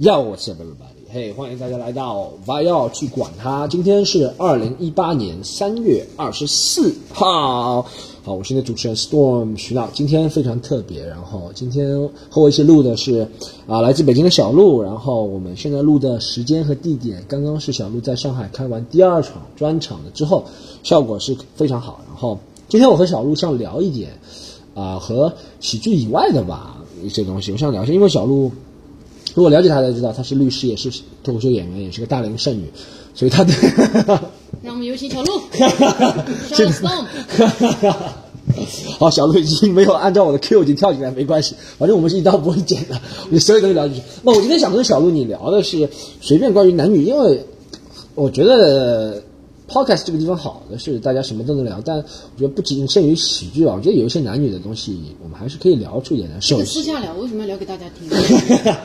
[0.00, 3.66] 要我 s everybody，嘿，欢迎大家来到 v 要去管它。
[3.66, 7.82] 今天是二零一八年三月二十四号，
[8.22, 9.90] 好，我是你的主持人 Storm 徐闹。
[9.92, 12.00] 今天非常特别，然后今天
[12.30, 13.28] 和我一起录的是
[13.66, 14.80] 啊，来自北京的小鹿。
[14.80, 20.46] 然后我们现在录的时间和地点，刚刚是小鹿在上海开完第二场专场了之后，
[20.82, 22.00] 效果是非常好。
[22.08, 22.38] 然后
[22.70, 24.18] 今天我和小鹿想聊一点
[24.74, 25.30] 啊，和
[25.60, 28.50] 喜剧以外的吧一些东西，我想聊一下，因为小鹿。
[29.34, 30.90] 如果了解他才知道，他是律师，也是
[31.22, 32.70] 脱口秀演员，也是个大龄剩女，
[33.14, 33.52] 所以他的。
[34.62, 35.40] 让我们有请小鹿。
[38.98, 44.02] 好，小鹿已经没有按照我的 Q 已经跳进来，没关系，反正我们是一刀不会剪的，我所有东西聊进去。
[44.22, 45.88] 那我今天想跟小鹿你聊的是
[46.20, 47.46] 随便关于男女，因为
[48.16, 49.22] 我觉得
[49.68, 52.04] Podcast 这个地方好的是大家什么都能聊，但我
[52.36, 56.40] 觉得不仅限于喜剧啊，我觉得有一些男女的东西，我们还是可以聊出一点来。
[56.40, 58.10] 私下聊，为什么要聊给大家听？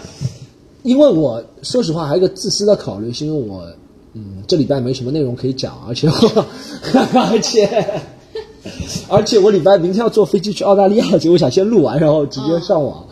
[0.86, 3.68] 因为我说实话，还有一个自私的考虑，是因为我，
[4.14, 6.46] 嗯，这礼拜没什么内容可以讲，而且我，
[7.20, 8.02] 而且，
[9.10, 13.04] 而且我礼拜明天要坐飞机去澳大利亚，所以我想先录完，然后直接上网，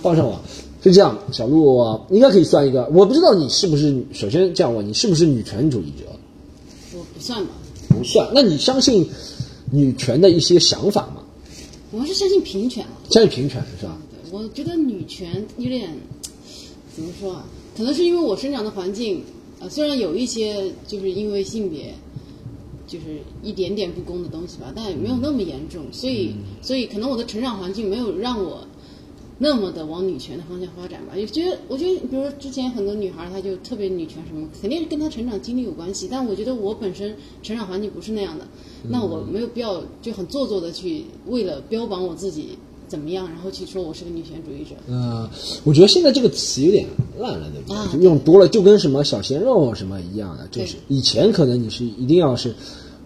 [0.00, 0.40] 放上网。
[0.82, 6.06] 是这样，小鹿应该可以算一个，我不知道你是不是，首先这样问你是不是女权主义者？
[6.96, 7.50] 我不算吧。
[7.88, 9.06] 不算，那你相信
[9.70, 11.20] 女权的一些想法吗？
[11.90, 13.98] 我是相信平权相信平权是吧？
[14.10, 15.90] 对，我觉得女权有点。
[16.98, 17.44] 怎么说啊？
[17.76, 19.22] 可能是因为我生长的环境，
[19.60, 21.94] 呃，虽然有一些就是因为性别，
[22.88, 25.84] 就是一点点不公的东西吧，但也没有那么严重。
[25.92, 28.66] 所以，所以可能我的成长环境没有让我
[29.38, 31.16] 那么的往女权的方向发展吧。
[31.16, 36.08] 也觉得，我觉得，比如说之前很多女孩她就特别女权什么，肯定是跟她成长经历有关系。
[36.10, 38.44] 但我觉得我本身成长环境不是那样的，
[38.90, 42.58] 那我没有必要就很做作的去为了标榜我自己。
[42.88, 43.28] 怎么样？
[43.28, 44.74] 然后去说我是个女权主义者。
[44.88, 45.28] 嗯，
[45.62, 46.86] 我觉得现在这个词有点
[47.18, 48.02] 烂了，对不对？
[48.02, 52.54] 用多了就跟什么小鲜肉什么一样的，就是以前可能你是一定要是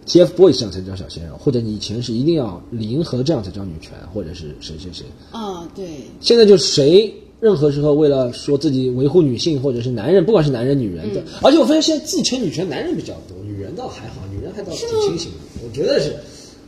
[0.07, 5.05] TFBOYS 这样才叫小鲜肉，或者你以前是一定要李银河这样才叫女权，或者是谁谁谁。
[5.33, 5.89] 啊，对。
[6.21, 15.39] 现在就谁任何时候为了说自己维护女性，或者是男人，不管是男人女人的，而且我发现现在自称女权男人比较多，女人倒还好，女人还倒挺清醒的。
[15.65, 16.15] 我觉得是。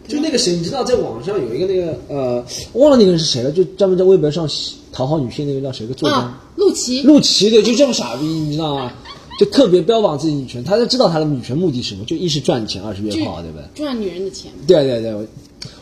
[0.06, 2.44] 就那个谁，你知道，在网上有一个那个呃，
[2.74, 4.48] 忘了那个人是谁了，就专门在微博上
[4.92, 6.38] 讨好女性那个叫谁个作家？
[6.56, 7.02] 陆琪。
[7.02, 8.92] 陆琪对，就这么傻逼，你知道吗？
[9.40, 13.64] 就特别标榜自己女权，他就知道他的女权目的是什么，就一是赚钱，二是约炮，对不对？
[13.74, 14.52] 赚女人的钱。
[14.66, 15.26] 对对对，我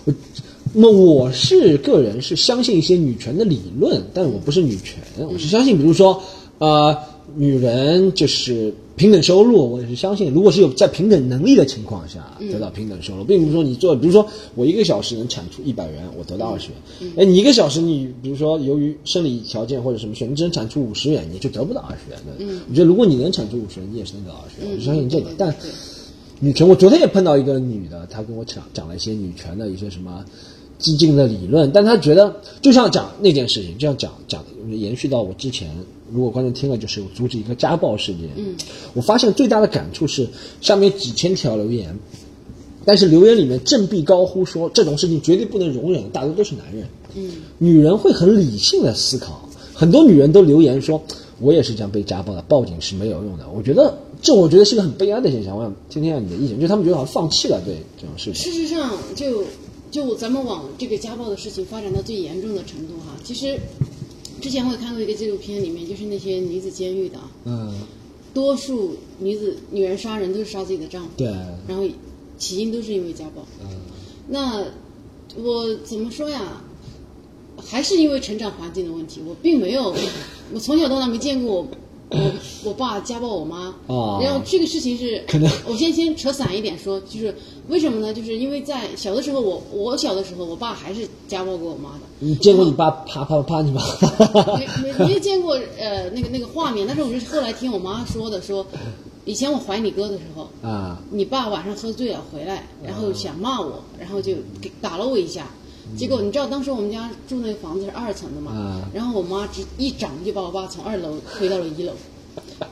[0.07, 0.15] 我
[0.73, 6.23] 那么我是个人是相信一些女权的理论，但我不是女权，我是相信，比如说
[6.59, 6.97] 呃，
[7.37, 8.75] 女人就是。
[8.95, 10.31] 平等收入，我也是相信。
[10.33, 17.11] 如果是有在平等能力的情况下得到平等收入，并不是说你做，比如说我一个小时能产出一百元，我得到二十元。
[17.17, 22.63] 哎，你一个小时你比如说由于生理条件或者什么选，你只能产出五十元，你就得不到二十元的。
[22.69, 24.71] 我觉得如果你能产出五十元，你也是能得到二十元。
[24.71, 25.31] 我就相信这个。
[25.39, 25.53] 但
[26.39, 30.23] 女权，我昨天也碰到一个女的，她跟我讲讲了一些女权的一些什么
[30.79, 35.71] 激进的理论，但她觉得就像讲那件事情，就像讲讲延续到我之前。
[36.13, 38.29] 如果观众听了，就是阻止一个家暴事件。
[38.37, 38.55] 嗯，
[38.93, 40.29] 我发现最大的感触是，
[40.61, 41.99] 上面几千条留言，
[42.85, 46.87] 但是留言里面振臂高呼说这种事情绝对不能容忍，大多都是男人。
[47.15, 51.03] 嗯，女人会很理性的思考，很多女人都留言说，
[51.41, 53.49] 我也是这样被家暴的，报警是没有用的。
[53.49, 55.57] 我觉得这，我觉得是个很悲哀的现象。
[55.57, 58.53] 我想听听下你的意见，就他们觉得好像放弃了对这种事情。
[58.53, 59.45] 事实上，就
[59.91, 63.59] 就咱们往这个家暴的事情发展到最严重的程度哈，其实。
[64.43, 67.73] 之前我也看过一个纪录片，里面就是那些女子监狱的，嗯，
[68.35, 71.29] 多数女子女人杀人都是杀自己的丈夫，对，
[71.69, 71.85] 然后
[72.37, 73.69] 起因都是因为家暴，嗯，
[74.29, 74.65] 那
[75.37, 76.61] 我怎么说呀？
[77.57, 79.95] 还是因为成长环境的问题，我并没有，
[80.53, 81.65] 我从小到大没见过。
[82.13, 82.33] 我
[82.65, 83.75] 我爸家暴我妈，
[84.21, 87.35] 然后这个事情是可能，我先先扯散一点说，就是
[87.69, 88.13] 为什么呢？
[88.13, 92.01] 就是因为在小的时候，我我小的时候，我爸还是家暴过我妈的。
[92.19, 93.83] 你见过你爸啪啪啪你吗？
[94.59, 98.67] 没没没见过呃那个那个画面，但是我是后来听我妈说的，说
[99.25, 105.49] 以前我怀你哥的时候啊，你爸晚上喝醉了回来，然后想骂我，然后就给打了我一下。
[105.97, 108.81] 结果你知道当时我们家住那个房子是二层的嘛？
[108.95, 111.93] 然后我妈直一掌就把我爸从二楼推到了一楼，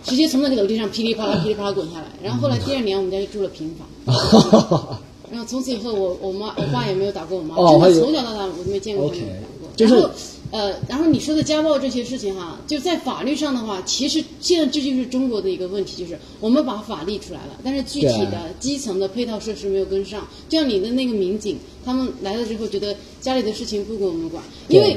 [0.03, 2.07] 直接从那个楼梯上噼里啪啦噼里啪啦滚下来。
[2.23, 3.87] 然后后来第二年我们家就住了平房，
[5.31, 9.69] 然后从此以后我我妈我爸也没有打过我妈，真的从小到大我都没见过他们打过。
[9.77, 10.11] 然后。
[10.51, 20.27] 呃，然后你说的家暴这些事情哈，就在法律上的话，其实现在这就是中国的一个问题，就是我们把法立出来了，但是具体的基层的配套设施没有跟上。
[20.49, 24.97] 就像你的那个民警，他们来了之后，觉得家里的事情不归我们管，因为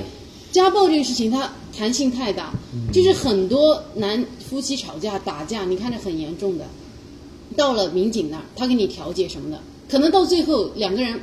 [0.52, 2.52] 家暴这个事情它弹性太大，
[2.92, 6.66] 就是很多男夫妻吵架打架，你看着很严重的，
[7.56, 11.20] 到了民警那儿，他给你调解什么的，可能到最后两个人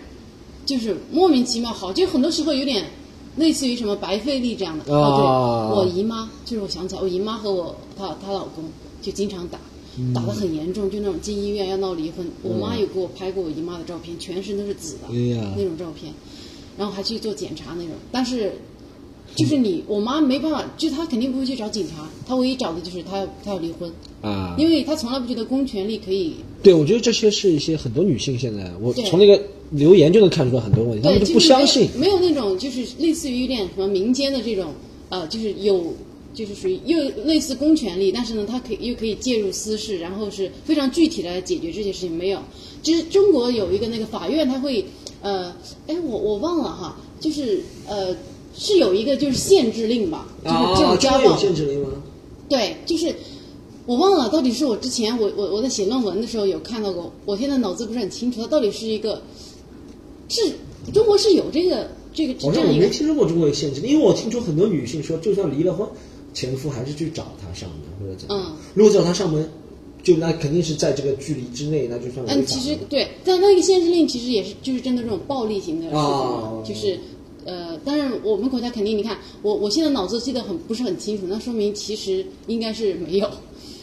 [0.65, 2.85] 就是莫名其妙好，就很多时候有点
[3.41, 4.85] 类似于什么白费力这样的。
[4.95, 8.63] 哦，对，我姨妈就是我想起来，我姨妈和我她她老公
[9.03, 9.59] 就经常打。
[10.15, 12.25] 打得很严重，就那种进医院要闹离婚。
[12.43, 16.15] 我妈有给我拍过我姨妈的照片，全身都是紫的那种照片，
[16.79, 17.91] 然后还去做检查那种。
[18.11, 18.53] 但是，
[19.35, 26.37] 就是你我妈没办法，就她肯定不会去找警察，她唯一找的就是她要她要离婚啊，因为她从来不觉得公权力可以。
[26.63, 34.73] 对，我觉得这些是一些很多女性现在，我从那个留言就能看出来很多问题，他们就不相信，没有那种就是类似于有点什么民间的这种
[35.09, 35.93] 呃，就是有。
[36.33, 42.17] 就是属于又类似公权力，但是呢，他可以又可以介入私事，然后是非常具体的来解决这些事情。
[42.17, 42.39] 没有，
[42.85, 44.85] 其实中国有一个那个法院，他会
[45.23, 45.53] 呃，
[45.89, 48.17] 哎，我我忘了哈，就是呃，
[48.57, 51.89] 是有一个就是限制令吧，就是这种家暴限制令吗？
[52.49, 53.13] 对，就是
[53.85, 59.21] 我忘了，到底是我之前我我我在写论文的时候有看到过，我现在脑子不是很清楚，它到底是一个
[60.31, 60.53] 是
[60.93, 65.87] 中国是有这个这个好像我没听说过中国有限制令，因为我听说很多女性说，就算离了婚。
[66.33, 68.57] 前夫还是去找她上门或者怎样？
[68.73, 69.51] 如果找她上门，
[70.01, 75.97] 就那肯定是在这个距离之内，那就算嗯，其实对，但那个限制令其实也是就是针对这种暴力型的事
[76.65, 77.01] 情，就是
[77.45, 83.29] 呃，但是我们国家肯定，你看我我现在脑子记得很不是很清楚，那说明其实应该是没有。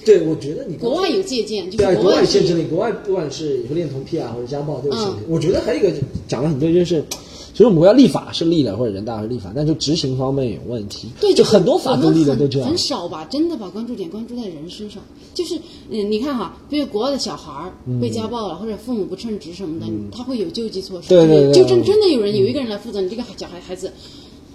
[0.08, 5.18] 对，我觉得你国外有借鉴，就是国外限制你，国外不管是恋童癖啊或者家暴都有限制。
[5.28, 5.92] 我觉得还有一个
[6.28, 7.04] 讲了很多就是。
[7.54, 11.08] 其实我们国家立法是立了，或者人大是立法，但是执行方面有问题。
[11.20, 12.70] 对，就很多法都立的都这样。
[12.70, 15.02] 很少吧，真的把关注点关注在人身上。
[15.34, 15.56] 就是，
[15.90, 21.10] 嗯，你看哈，比如国外的小孩儿被家暴了，或者父母不称职什么的，他会有救济措施。
[21.10, 21.54] 对对对。
[21.54, 23.92] 就真真的有人有一个人来负责你这个小孩孩子。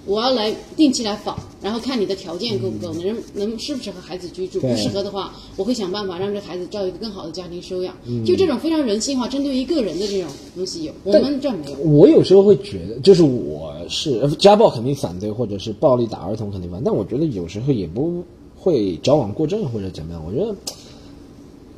[0.04, 4.60] 我要来定期来访，然后看你的条件够不够，能能适不适合孩子居住。
[4.60, 7.94] 不适合的话，我会想办法让这孩子找一个更好的家庭收养。
[8.26, 11.78] 就这种非常人性化、针对一个人的这种东西有，我们这没有。
[11.78, 18.24] 我有时候会觉得，就是我是家暴肯定反对，或者是暴力打儿童肯定反，但我觉得有时候也不
[18.56, 20.20] 会矫枉过正或者怎么样。
[20.26, 20.52] 我觉得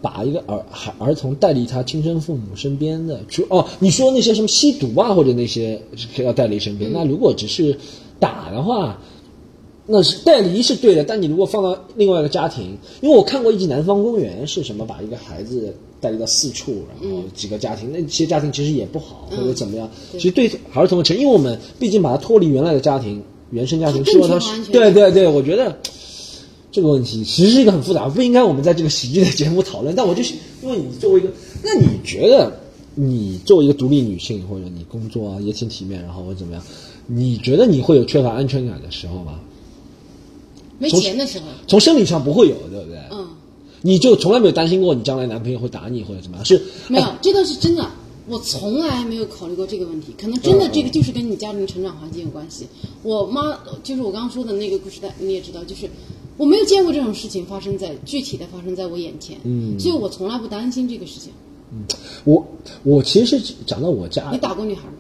[0.00, 5.79] 把一个儿孩儿童带离他亲生父母身边的，去哦，你说那些什么吸毒啊或者那些
[6.17, 7.79] 要带离身边，那如果只是。
[8.25, 8.99] 打的话，
[9.87, 19.91] 那是带离是对的，但你如果放到另外一个家庭，因为我看过一集《南方公园》，是什么把一个孩子带离到四处，然后几个家庭，那些家庭其实也不好，或者怎么样。
[20.12, 24.38] 其实对儿童的成，因为我们毕竟把他脱离原来的家庭、原生家庭，说他
[24.73, 25.77] 对对对，我觉得
[26.73, 29.94] 这个问题其实是一个很复杂，不应该我们在这个喜剧的节目讨论。
[29.94, 30.23] 但我就
[30.62, 31.29] 因为你作为一个，
[31.62, 32.50] 那你觉得
[32.94, 36.62] 你作为一个独立女性，或者你工作啊也挺体面，然后或者怎么样？
[37.06, 39.41] 你觉得你会有缺乏安全感的时候吗？
[40.79, 42.99] 没钱的时候，从生理上不会有，对不对？
[43.12, 43.29] 嗯，
[43.83, 46.45] 你就从来没有担心过你将来男朋友会打你或者怎么样？
[46.45, 47.89] 是没有，这倒是真的。
[48.27, 52.67] 我从来没有考虑过这个问题，可能真的这个就是跟你家庭成长环境有关系。
[53.03, 55.89] 我妈就是我刚刚说的那个故事，带你也知道，就是
[56.39, 61.31] 我没有见过这种事情发生在具体的发生在我眼前，嗯，所以我从来不担心这个事情。
[61.71, 61.85] 嗯，
[62.25, 62.45] 我
[62.83, 64.95] 我其实讲到我家，你打过女孩吗？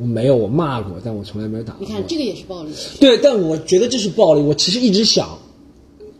[0.00, 1.86] 我没有，我骂过，但我从来没有打过。
[1.86, 2.70] 你看，这个也是暴力。
[3.00, 4.40] 对，但我觉得这是暴力。
[4.40, 5.38] 我其实一直想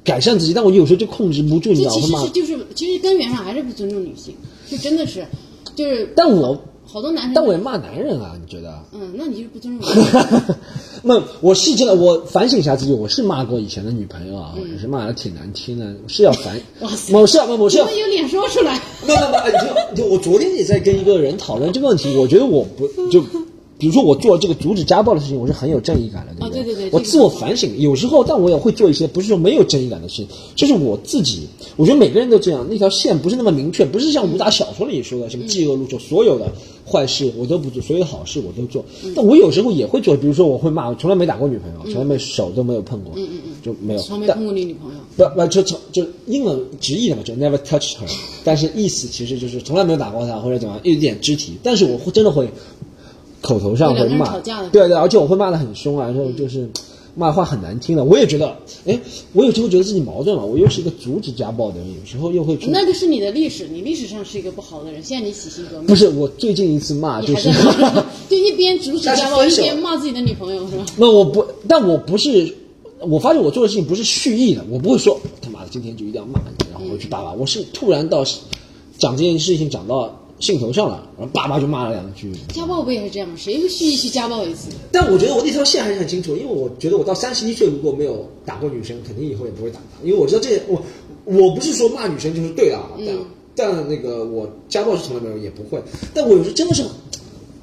[0.05, 2.21] 改善自己，但我有时候就控制不住，你知道吗？
[2.21, 4.35] 其实就是，其实根源上还是不尊重女性，
[4.71, 5.27] 就真的是，
[5.75, 6.13] 就是。
[6.15, 8.81] 但我好多男生，但我也骂男人啊，你觉得？
[8.93, 9.89] 嗯，那你就是不尊重。
[9.91, 10.57] 我。
[11.07, 16.59] 那我是真的，我反省一下自己，我是骂过以前的女朋友啊，也是骂的挺难听的，是要反。
[16.81, 17.13] 哇塞！
[17.13, 17.91] 我是要，我是要。
[17.91, 18.81] 有脸说出来？
[19.01, 23.25] 不不不，你就我昨天也在跟一个人讨论这个问题，我觉得我不就。
[23.85, 26.65] 比如说我做这个阻止家暴的事情，我是很有正义感的，对不对？
[26.65, 26.91] 对对对。
[26.91, 30.29] 我自我反省，有时候，但我也会做一些不是说没有正义感的事情。
[30.57, 36.51] 就是我自己，我觉得每个人都这样，那条线不是那么明确，不是像武打小说里说的什么嫉恶如仇，所有的
[36.91, 38.83] 坏事我都不做，所有的好事我都做。
[39.15, 44.01] 但我有时候也会做，比如说我会骂，我从来没打过女朋友，从来没手都没有碰过，嗯嗯嗯，就没有。
[44.01, 45.29] 从来没碰过你女朋友？
[45.29, 48.11] 不不，就从就英文直译的嘛，就 never touch her，
[48.43, 52.49] 但是意思其实就是从来没有打过她或者怎么样，一点肢体，但是我会真的会。
[53.45, 54.39] 口头上会骂，
[54.73, 56.67] 对对，而且我会骂的很凶啊，然后就是
[57.15, 58.03] 骂话很难听的。
[58.03, 58.99] 我也觉得，哎，
[59.35, 60.43] 我有时候觉得自己矛盾了。
[60.43, 62.59] 我又是一个阻止家暴的人，有时候又会。
[62.69, 65.03] 那个是你的历史，你历史上是一个不好的人。
[65.03, 65.87] 现在你洗心革面。
[65.87, 67.51] 不是，我最近一次骂就是，
[68.31, 70.87] 就一边阻止家暴，一边骂自己的女朋友，是吧？
[70.97, 72.51] 那我不，但我不是，
[73.01, 77.35] 我发现我做的事情不是蓄意的，我不会说他妈的今天就一定要骂你，然后回去打吧。
[77.39, 78.25] 我是突然到
[78.97, 80.19] 讲这件事情讲到。
[80.45, 82.31] 兴头上了，然后爸爸就骂了两句。
[82.53, 83.35] 家暴不也是这样吗？
[83.39, 84.69] 谁会蓄意去家暴一次？
[84.93, 90.83] 但我觉得我那条线还是很清楚，因为我觉得我到三十一岁如果没有打过女生，肯定以后也不会打她因为我知道这我
[91.25, 92.79] 我不是说骂女生就是对的，
[93.57, 95.83] 但但那个我家暴是从来没有也不会。
[96.13, 96.85] 但我有时候真的是，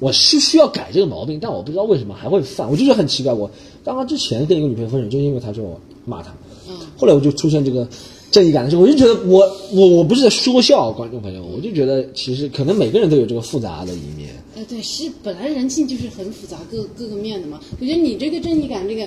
[0.00, 3.32] 我是需要改这个毛病，但我不知道为什么还会犯，我就觉得很奇怪。
[3.32, 3.48] 我
[3.84, 6.34] 刚刚之前跟一个女朋友分手，就是因为她说我骂她，
[6.68, 7.86] 嗯，后来我就出现这个。
[8.32, 9.40] 正义感的时候，我就觉得我
[9.72, 14.30] 我我不是在说笑，观众朋友，我就觉得其实可能每个人都有这个复杂的一面。
[14.56, 17.60] 呃，对，是本来人性就是很复杂，各各个面的嘛。
[17.78, 19.06] 我觉得你这个正义感，这个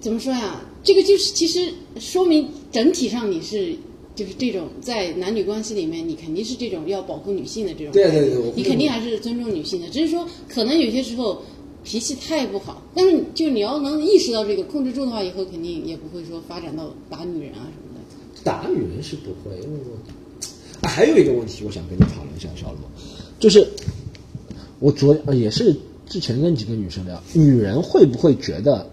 [0.00, 0.62] 怎么说呀？
[0.84, 3.74] 这个就是其实说明整体上你是
[4.14, 7.92] 就是这种在男女关系里面，你肯定是这种要保护女性的这种。
[7.92, 11.42] 对对对，你肯定还是尊重女性的，只是说可能有些时候
[11.82, 17.83] 脾气太不好，但是就你要能意识到这个，控制住的话，以后肯定也不会说发展到打女人啊什么。
[18.44, 19.78] 打女人是不会，因为
[20.82, 22.78] 我还有一个问题，我想跟你讨论一下，小罗，
[23.40, 23.66] 就是
[24.78, 25.74] 我昨也是
[26.06, 28.86] 之前跟几个女生聊，女人会不会觉得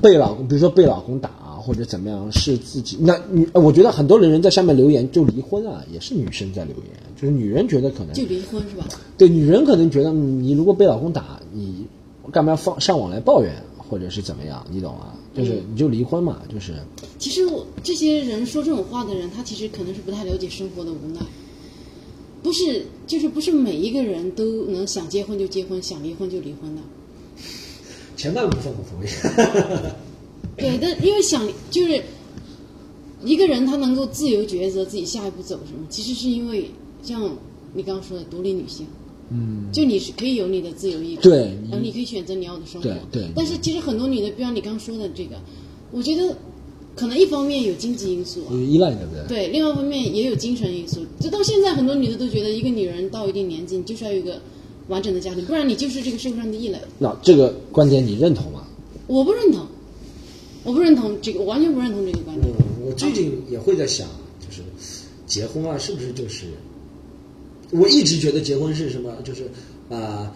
[0.00, 3.48] 被老公，比如说被老公打或者怎么样，是自己那女？
[3.52, 6.86] 我觉得很多人人在下面留言就离婚啊，也是女生在留言，
[7.20, 8.88] 就是女人觉得可能就离婚是吧？
[9.18, 11.86] 对，女人可能觉得你如果被老公打，你
[12.32, 13.52] 干嘛要放上网来抱怨？
[13.76, 15.14] 或者是怎么样，你懂啊？
[15.36, 16.74] 就是你就离婚嘛，就是。
[17.18, 21.20] 其实我这些人说这种话的人，他其实可能是不太了解生活的无奈。
[22.42, 26.82] 不是，就是不是每一个人都能想结婚就结婚，想离婚就离婚的。
[28.16, 29.08] 前半部分我同意。
[30.56, 32.02] 对，但因为想就是
[33.24, 36.70] 一个人他能够自由抉择自己下一步走什么，其实是因为
[37.02, 37.36] 像
[37.72, 38.86] 你刚刚说的独立女性。
[39.30, 41.38] 嗯，就你是可以有你的自由意志，对，
[41.70, 43.28] 然后你可以选择你要的生活，对对。
[43.34, 45.36] 但是其实很多女的，比方你刚说的这个，
[45.90, 46.36] 我觉得
[46.94, 49.26] 可能一方面有经济因素，有依赖对不对？
[49.26, 51.04] 对，另外一方面也有精神因素。
[51.18, 54.40] 就到现在，很多女的都觉得，一个女人到一定年纪，你就是要有一个
[54.88, 56.78] 完整的家庭，不然你就是这个社会上的异类。
[56.98, 58.66] 那这个观点你认同吗？
[59.06, 59.66] 我不认同，
[60.64, 62.54] 我不认同这个，我完全不认同这个观点。
[62.84, 64.06] 我最近也会在想，
[64.38, 64.62] 就是
[65.26, 66.46] 结婚啊，是不是就是？
[67.74, 69.42] 我一直觉得结婚是什么，就是
[69.90, 70.32] 啊，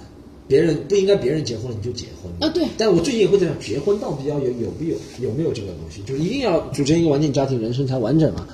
[0.46, 2.64] 别人不应该别人结婚了你就结婚啊，对。
[2.76, 8.46] 但我最近也会在想，结婚到底要有有没有有没有这个东西，就是一定要组成一个完整家庭，人生才完整嘛？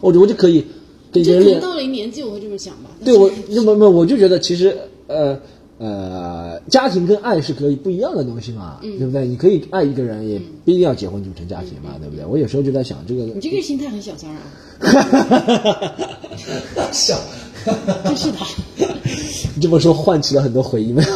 [0.00, 0.64] 我我就可以
[1.12, 1.60] 跟别人。
[1.60, 2.90] 到了一年纪，我会这么想吧。
[3.04, 4.76] 对我，那么那我就觉得其实
[5.06, 5.38] 呃
[5.78, 9.26] 呃，家庭跟爱是可以不一样的东西嘛，对不对？
[9.26, 12.24] 你可以爱一个人，也不一定要结婚组成家庭嘛，对不对？
[12.24, 13.22] 我有时候就在想这个。
[13.24, 14.40] 你这个心态很小三啊。
[16.92, 17.18] 小。
[18.04, 18.36] 真是的，
[19.56, 21.08] 你这么说唤起了很多回忆，没有？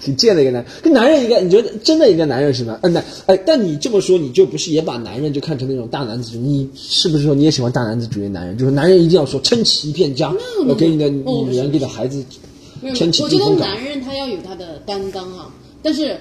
[0.00, 2.78] 挺贱的一个男，跟男人一个，你觉得真的一个男人是吗？
[2.80, 6.40] 嗯，那哎，但你这么说，你就不是也把男人就看成那种大男子主义？
[6.40, 8.56] 你是不是说你也喜欢大男子主义男人？
[8.56, 10.32] 就是男人一定要说撑起一片家，
[10.66, 11.22] 我给你的女
[11.54, 12.24] 人，给的孩子
[12.94, 13.22] 撑起。
[13.22, 16.18] 我觉得男人他要有他的担当啊，但是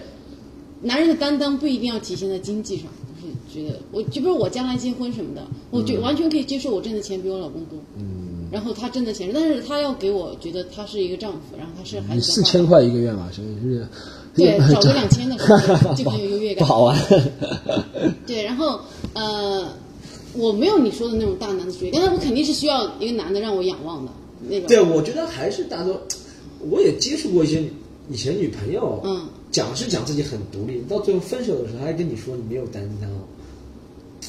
[0.82, 2.86] 男人的担当不一定要体现在经济上。
[3.24, 7.78] 就是觉得，我就比如我将来结婚什么的，我就完全可以接受我挣的钱比我老公多。
[7.98, 8.48] 嗯。
[8.52, 12.22] 然后他挣的钱，但是他要给我觉得他是一个丈夫，然后他是孩子。
[12.22, 13.88] 四千块一个月嘛，是不是？
[14.36, 15.38] 对，找个两千的，
[15.96, 16.60] 就很有优越感。
[16.60, 16.98] 不好玩。
[18.26, 18.80] 对，然后
[19.14, 19.68] 呃，
[20.34, 24.12] 我没有你说的那种大男子主义，但是我肯定是需要一个男的让我仰望的
[24.50, 24.68] 那种。
[24.68, 26.02] 对，我觉得还是大多，
[26.70, 27.64] 我也接触过一些
[28.10, 33.10] 以前女朋友，嗯，讲是讲自己很独立，到最后分手的时候，她还跟你说你没有担当。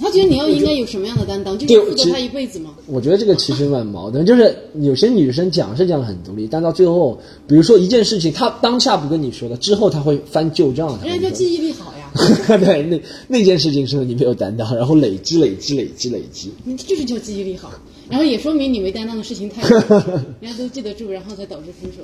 [0.00, 2.71] 他觉得你要应该有什么样的担当，就是负责他一辈子吗？
[2.87, 10.99] 我觉得这个其实蛮矛盾，就是有些女生讲是讲很独立，但到最后，比如说一件事情，她当下不跟你说的，之后她会翻旧账。
[11.04, 12.01] 人家叫记忆力好呀。
[12.59, 16.52] 对，那那件事情是你没有担当，然后累积、累积、累积、累积。
[16.64, 17.73] 你就是叫记忆力好，
[18.09, 19.99] 然后也说明你没担当的事情太多，
[20.40, 22.02] 人家都记得住，然后才导致分手。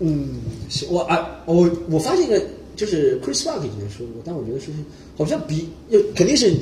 [0.00, 0.40] 嗯，
[0.90, 2.42] 我啊，我我发现一个，
[2.74, 4.66] 就是 Chris Rock 以前说过，但我觉得是
[5.16, 6.52] 好像比又肯定是。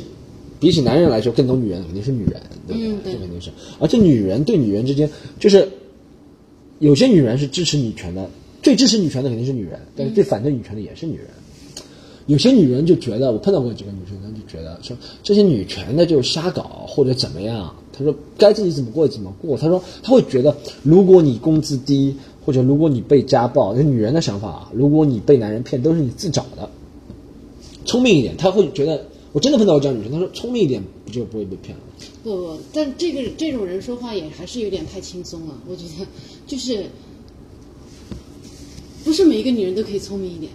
[0.61, 3.13] 比起男人来说，更懂女人肯定是女人，对不对？
[3.13, 3.51] 这肯定是。
[3.79, 5.69] 而且女人对女人之间，就是
[6.79, 8.31] 有些女人是支持女权的，
[8.63, 11.27] 最支持女权的肯定是女人，但是最反对女权的也是女人。
[12.27, 17.75] 有些女人就觉得，我碰到过几个女生，她就觉得说这些女权的就瞎搞或者怎么样。
[17.93, 19.57] 她说该自己怎么过怎么过。
[19.57, 26.69] 她说她会觉得，如果你工资低，或者如果你被家暴，这女人的想法啊，如果你被男人骗，都是你自找的。
[27.85, 29.05] 聪明一点，她会觉得。
[29.33, 31.83] 我真的碰到过这样女生，她说聪明一点不就不会被骗了？
[32.23, 35.59] 不不，但这个这种人说话也还是有点太轻松了。
[35.69, 36.07] 我觉得
[36.47, 36.87] 就是
[39.03, 40.53] 不是每一个女人都可以聪明一点，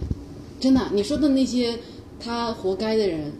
[0.60, 0.80] 真的。
[0.92, 1.76] 你说的那些
[2.20, 3.32] 他活该的人，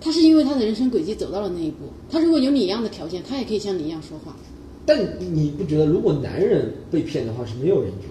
[0.00, 1.86] 他是因为他的人生轨迹走到了那一步。
[2.10, 4.36] 他如果有你一样的条件，他也可以像你一样说话。
[4.84, 4.98] 但
[5.34, 8.06] 你不觉得，如果男人被骗的话，是没有人觉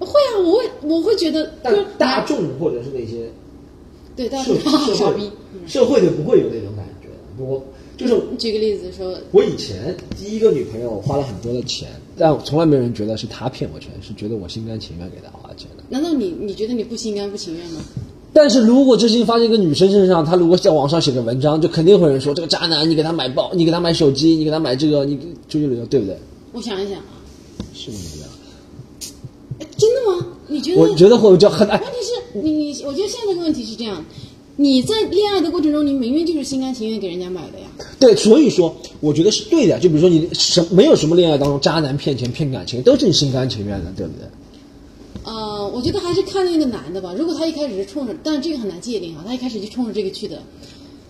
[0.00, 0.06] 得？
[0.06, 1.52] 会啊，我会，我会觉得。
[1.62, 3.30] 但大众或者是那些，
[4.14, 4.54] 对大众
[4.94, 5.30] 傻逼，
[5.66, 7.08] 社会就不会有那种感觉。
[7.42, 7.62] 我
[7.96, 15.75] 就是举个例子说，我以前第一个女朋友花了很多的钱，但从来没有人觉得是她骗我钱，是觉得我心甘情愿给她花钱的。
[15.88, 17.80] 难道你你觉得你不心甘不情愿吗？
[18.32, 25.16] 但是如果这事情发生一个女生身上，她如果在网上写个文章，就肯定会有人说这个渣男，你给他买包，你给他买手机，你给他买这个，你
[25.48, 26.18] 出去旅游，对不对？
[26.52, 27.16] 我想一想啊，
[27.72, 28.28] 是这样。
[29.78, 30.26] 真的吗？
[30.48, 30.80] 你觉得？
[30.80, 31.66] 我觉得会就很。
[31.66, 34.04] 问题是你你，我觉得现在这个问题是这样，
[34.56, 37.66] 你在恋爱的过程中，你明明就是心甘情愿给人家买的呀。
[37.98, 39.78] 对，所以说我觉得是对的。
[39.78, 44.28] 就比如说你什没有什么恋爱当中渣男骗钱骗感情，都是你心甘情愿的，对不对？
[45.76, 47.14] 呃，我觉得还是看那个男的吧。
[47.16, 49.22] 如果他一开始是冲着，但是这个很难界定啊。
[49.26, 50.40] 他一开始就冲着这个去的，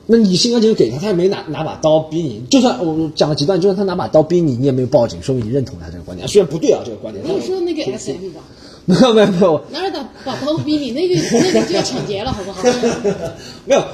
[0.07, 2.43] 那你心甘情愿给他，他也没拿拿把刀逼你。
[2.51, 6.27] 就算我讲个极端，就算他拿把刀逼你，你也没有报警，说明你认同他这个观点。
[6.29, 7.25] 虽然不对啊，这个观点。
[7.27, 8.41] 没有说那个 S M 吧？
[8.85, 9.61] 没有没有没有。
[9.73, 10.91] 哪有打把刀逼你？
[10.93, 12.63] 那个那个就要抢劫了，好不好？
[13.65, 13.85] 没有，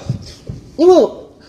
[0.76, 1.09] 因为。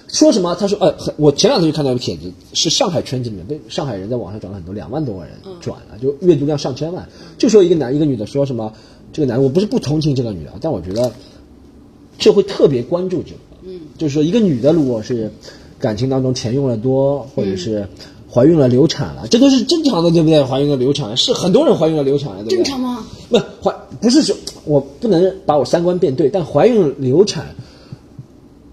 [0.10, 0.54] 说什么？
[0.54, 7.10] 他说，呃，我前两天就看到一个帖子，是上海圈子里面被上海人在网上转了很多，两万多个人转了，就阅读量上千万。
[7.40, 8.72] 就说一个男一个女的说什么，
[9.14, 11.10] 这个男的我不是不同情这个女的，但我觉得
[12.18, 13.38] 就会特别关注这个。
[13.66, 15.32] 嗯，就是说一个女的如果是
[15.80, 17.88] 感情当中钱用的多，或者是
[18.30, 20.44] 怀孕了流产了，这都是正常的，对不对？
[20.44, 23.06] 怀孕了流产是很多人怀孕了流产了，对正常吗？
[23.30, 27.56] 不怀不是说我不能把我三观变对，但怀孕流产。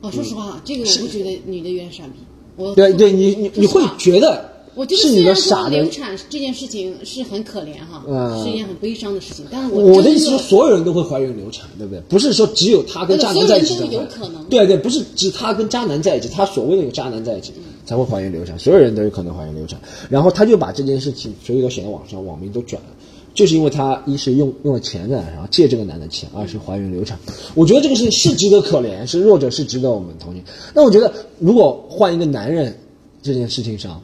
[0.01, 2.13] 哦，说实话，这个我不觉得女的有点傻逼。
[2.57, 4.50] 我对对，你你你会觉得，
[4.81, 8.03] 我觉得是你的傻流产这件事情是很可怜哈，
[8.43, 9.45] 是一件很悲伤的事情。
[9.51, 12.01] 但是我我的意思是，所有人都会怀孕流产，对不对？
[12.09, 14.43] 不是说只有他跟渣男在一起才有可能。
[14.45, 17.53] 对对，不是只他跟渣男在一起，他所谓的那个渣男在一起
[17.85, 19.79] 才会怀孕流产，所有人都有可能怀孕流产。
[20.09, 22.89] 然后他就把这件事情所有都写到网上，网民都转了。
[23.35, 27.19] 就是因为她一是用用了钱的，然后借这个男的钱；二是怀孕流产。
[27.55, 30.43] 我觉得这个事情是值得可怜，是弱者是值得我们同情。
[30.75, 32.75] 那我觉得如果换一个男人，
[33.23, 34.03] 这件事情上，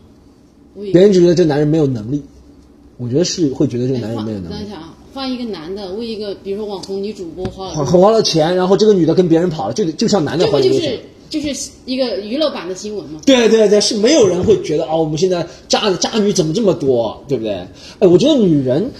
[0.92, 2.22] 别人就觉得这男人没有能力。
[2.98, 4.54] 我觉得是会觉得这个男人没有能力。
[4.54, 10.92] 等一下啊，换一个男的为一个比如说网红女主播花了花了钱，然后这个女的跟别人跑了，就就像男的怀孕流产。
[11.28, 13.20] 就是一个娱乐版的新闻嘛。
[13.26, 17.52] 对对对，是没有人会觉得哦，我们现在渣渣女怎么这么多，对不对？
[17.98, 18.92] 哎，我觉得女人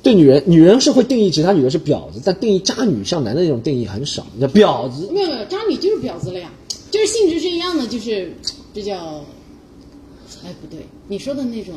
[0.00, 4.24] 对女人，女人是会定义其他女的是婊子，但定义渣女像男的那种定义很少。
[4.38, 6.52] 那婊子，没有没有，渣女就是婊子了呀，
[6.92, 8.32] 就是性质是一样的，就是
[8.72, 9.24] 比较，
[10.46, 11.74] 哎不对，你说的那种，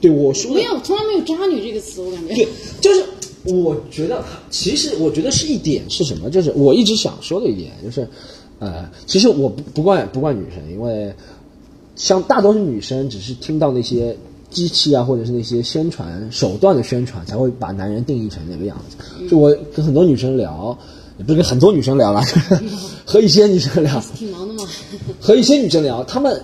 [0.00, 2.34] 对我说没有，从来没有渣女这个词，我感觉。
[2.34, 2.48] 对，
[2.80, 3.04] 就是
[3.44, 6.30] 我觉得，其实我觉得是一点是什么？
[6.30, 8.08] 就是我一直想说的一点就是。
[8.60, 11.14] 呃，其实我不不怪不怪女生，因为
[11.94, 14.16] 像大多数女生只是听到那些
[14.50, 18.96] 机器啊，或者是那些宣传手段的宣传，才会把男人定义成那个样子。
[19.28, 20.76] 就我跟很多女生聊，
[21.18, 22.20] 也不是跟很多女生聊了，
[23.06, 24.68] 和一些女生聊，挺忙的嘛。
[25.20, 26.42] 和一些女生聊，她们，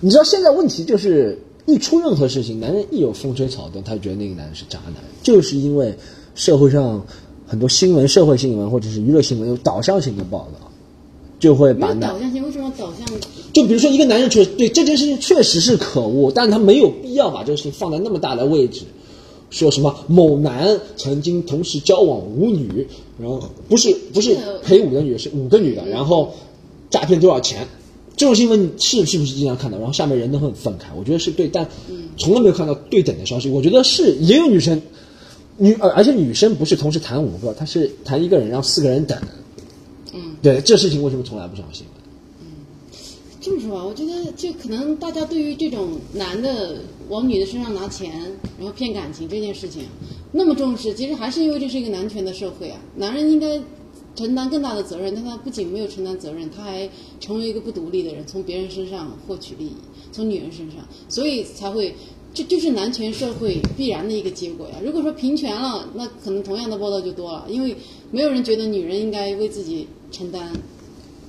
[0.00, 5.94] 你知道现在问题就是一出任何事情，男人一有风吹草动，他就觉得那个男人是渣男，就是因为
[6.34, 7.04] 社会上
[7.46, 10.66] 很多新闻、社会新闻或者是娱乐新闻有导向性的报道。
[11.38, 13.06] 就会把导向性为什么导向？
[13.50, 18.82] 就比如说一个男人确对这件事情确实是可恶，但他没有必要把这个事情放在那么大的位置，
[19.48, 22.86] 说什么某男曾经同时交往五女，
[23.18, 26.30] 然后不是不是陪五个女，是五个女的，然后
[26.90, 27.66] 诈骗多少钱？
[28.16, 29.78] 这种新闻是是不是经常看到？
[29.78, 31.66] 然后下面人都很愤慨，我觉得是对，但
[32.18, 33.48] 从来没有看到对等的消息。
[33.48, 34.80] 我觉得是也有女生
[35.56, 39.18] 女，而且女生不是同时谈五个，她是谈一个人让四个人等。
[40.12, 41.94] 嗯，对，这事情为什么从来不上新闻？
[42.42, 42.46] 嗯，
[43.40, 46.76] 这么说吧，我觉得就可能大家对于这种男的
[47.08, 48.12] 往女的身上拿钱，
[48.58, 49.84] 然后骗感情这件事情
[50.32, 52.78] 那么重视，其实还是因为这是一个男权的社会啊。
[52.96, 53.58] 男人应该
[54.14, 56.88] 承担更大的责任，但他不仅没有承担责任，他还
[57.20, 59.72] 成为一个不独立的人，从别人身上获取利益，
[60.12, 61.94] 从女人身上，所以才会。
[62.32, 64.76] 这就是男权社会必然的一个结果呀。
[64.84, 67.76] 如果说平权了，那可能同样的报道就多了，因为
[68.12, 70.52] 没有人觉得女人应该为自己承担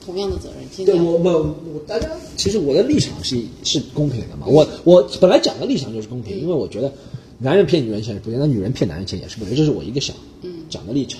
[0.05, 0.85] 同样的责任。
[0.85, 4.45] 对我我我大家其实我的立场是是公平的嘛。
[4.45, 6.93] 我我本来讲的立场就是公平，因为我觉得
[7.39, 10.15] 男人骗女人钱是不对，那女人骗男人钱也是不对，这是我一个想
[10.69, 11.19] 讲的立场。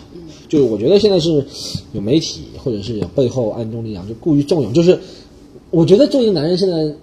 [0.52, 1.46] 就是我觉得现在是
[1.94, 5.00] 有媒体或者是有背后暗中力量就故意纵容，就是
[5.70, 6.94] 我觉得作为一个男人现在。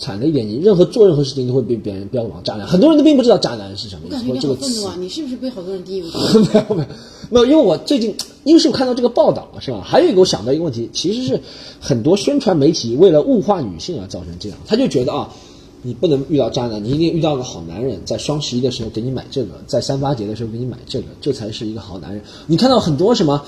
[0.00, 4.16] 惨的一点，你任何做任何事情都会被别人标榜渣男，很多人都并不知道渣男是什么意思。
[4.28, 6.86] 我感觉你好你是不是被好多人低 没有没有
[7.30, 9.82] 没有，因为我最近因为是我看到这个报道是吧？
[9.84, 11.40] 还有一个我想到一个问题，其实是
[11.80, 15.34] 很多宣传媒体为了物化女性而造成这样，他就觉得啊，
[15.88, 22.22] 你不能遇到渣男，你一定遇到个好男人，在双十一的时候给你买这个，在三八节的时候给你买这个，这才是一个好男人。
[22.46, 23.42] 你看到很多什么？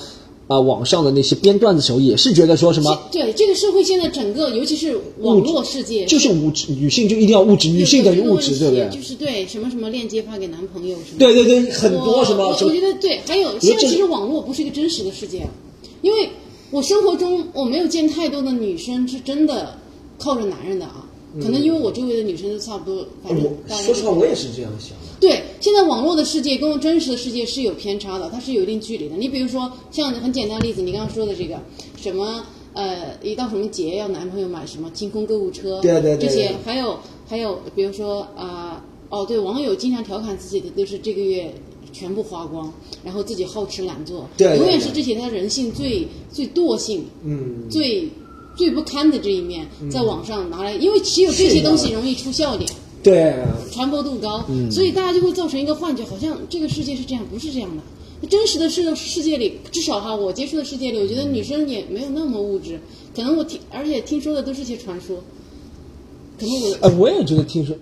[0.47, 2.99] 啊，网上的那些编段子时候也是觉得说什么？
[3.13, 8.89] 对这个社会现在整个，尤其是网络世界，就是物质，女性就一定要物质，女性等于物质，对不对？
[8.89, 11.19] 就是对什么什么链接发给男朋友什么？
[11.19, 12.49] 对对对，很多什么？
[12.49, 15.47] 我觉得对，还有现在其实网络不是一个真实的世界，
[16.03, 16.29] 因为
[16.73, 19.79] 我生活中我没有见太多的女生是真的
[20.19, 21.00] 靠着男人的啊，
[21.41, 24.97] 可能因为我周围的女生都差不多，反正说实话我也是这样想。
[25.21, 29.17] 对，现在网络的世界跟真实的世界是有偏差的，它是有一定距离的。
[29.17, 31.59] 你比如说，像很简单的例子，你刚刚说的这个
[31.97, 41.53] 什么呃，一到什么节要男朋友买什么清空购物车，对对对，这些还有还有，比如说啊，哦对，网友经常调侃自己的都是这个月
[41.93, 42.73] 全部花光，
[43.05, 48.09] 然后自己好吃懒做，对，永远是这些他人性最最惰性，嗯，最
[48.57, 52.71] 最不堪的这一面，在网上拿来，因为只有这些东西容易出笑点。
[53.03, 53.35] 对，
[53.73, 57.83] 传播度高，所以大家就会造成一个幻觉，好像这个世界是这样，不是这样的。
[58.29, 62.79] 真实的世世界里，至少哈，我接触的世界里，我觉得女生也没有那么物质。
[63.17, 65.17] 可能我听，而且听说的都是些传说。
[66.39, 67.75] 可能我，哎，我也觉得听说，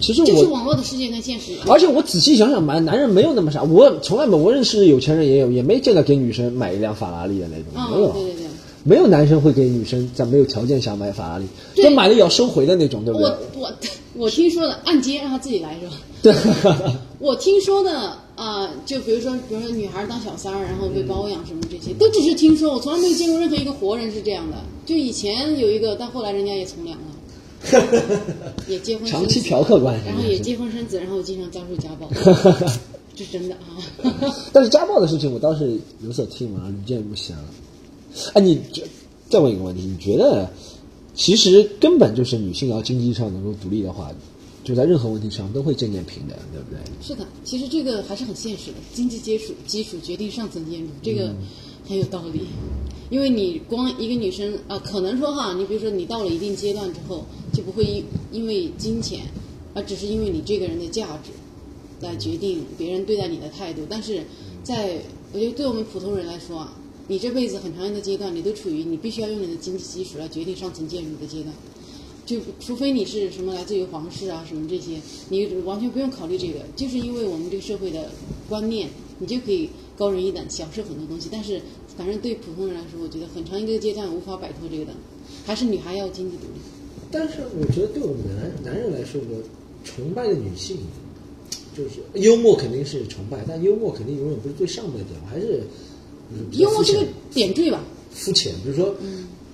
[0.00, 1.52] 其实我就是网络的世界跟现实。
[1.66, 8.14] 而且我仔细想想，吧男人没有那么傻，我从来没我认识有钱人也有，也没见到给女生买一辆法拉利的那种，没有。
[8.84, 13.28] 没有男生会给女生在没有条件下买法拉利，就买了也要收回的那种，对不对？
[13.28, 13.72] 我我
[14.14, 15.92] 我听说的按揭让他自己来是吧？
[16.22, 16.34] 对。
[17.20, 24.56] 我听说的啊，就比如说，比如说女孩当小三儿，然后被包养什么这些，都只是听说，我从来没有见过任何一个活人是这样的。
[24.84, 27.86] 就以前有一个，但后来人家也从良了，
[28.66, 32.08] 也结婚，长期嫖客关系，然后也结婚生子，然后经常遭受家暴，
[33.14, 34.34] 这是真的啊。
[34.52, 37.44] 但是家暴的事情我倒是有所听闻，屡见不鲜了。
[38.34, 38.82] 哎，你这
[39.28, 40.50] 再问一个问题，你觉得
[41.14, 44.10] 其实根本就是女性要经济上能够独立的话，
[44.64, 46.78] 就在任何问题上都会渐渐平等，对不对？
[47.00, 51.34] 是的，其实这个还是很现实的，经济基础基础决定上层建筑，这个
[51.88, 52.42] 很有道理。
[53.10, 59.20] 因为你光一个女生啊，可能说哈，你比如说你到了一定阶段之后，就不会因因为金钱，
[59.74, 61.30] 而只是因为你这个人的价值
[62.00, 63.82] 来决定别人对待你的态度。
[63.88, 64.22] 但是
[64.62, 64.98] 在
[65.32, 66.76] 我觉得对我们普通人来说啊。
[67.12, 71.54] 你这辈子很长一个阶段，你都处于你必须要用你的经济基础来决定上层建筑的阶段，
[72.24, 74.98] 就除非你是什么来自于皇室啊什么这些，
[75.28, 78.10] 你完全不用考虑这个，就是因为我们这个社会的
[78.48, 81.28] 观念，你就可以高人一等，享受很多东西。
[81.30, 81.60] 但是，
[81.98, 84.94] 反正对普通人来说，我觉得很长一个阶段无法摆脱这个的，
[85.44, 86.60] 还是女孩要经济独立。
[87.10, 89.36] 但是，我觉得对我们男男人来说，我
[89.84, 90.78] 崇拜的女性，
[91.76, 95.62] 就是幽默肯定是崇拜，但幽默肯定永远不是最上面的点，还是。
[96.52, 97.00] 幽默是个
[97.32, 97.80] 点缀吧，
[98.12, 98.52] 肤浅。
[98.64, 98.94] 比如说，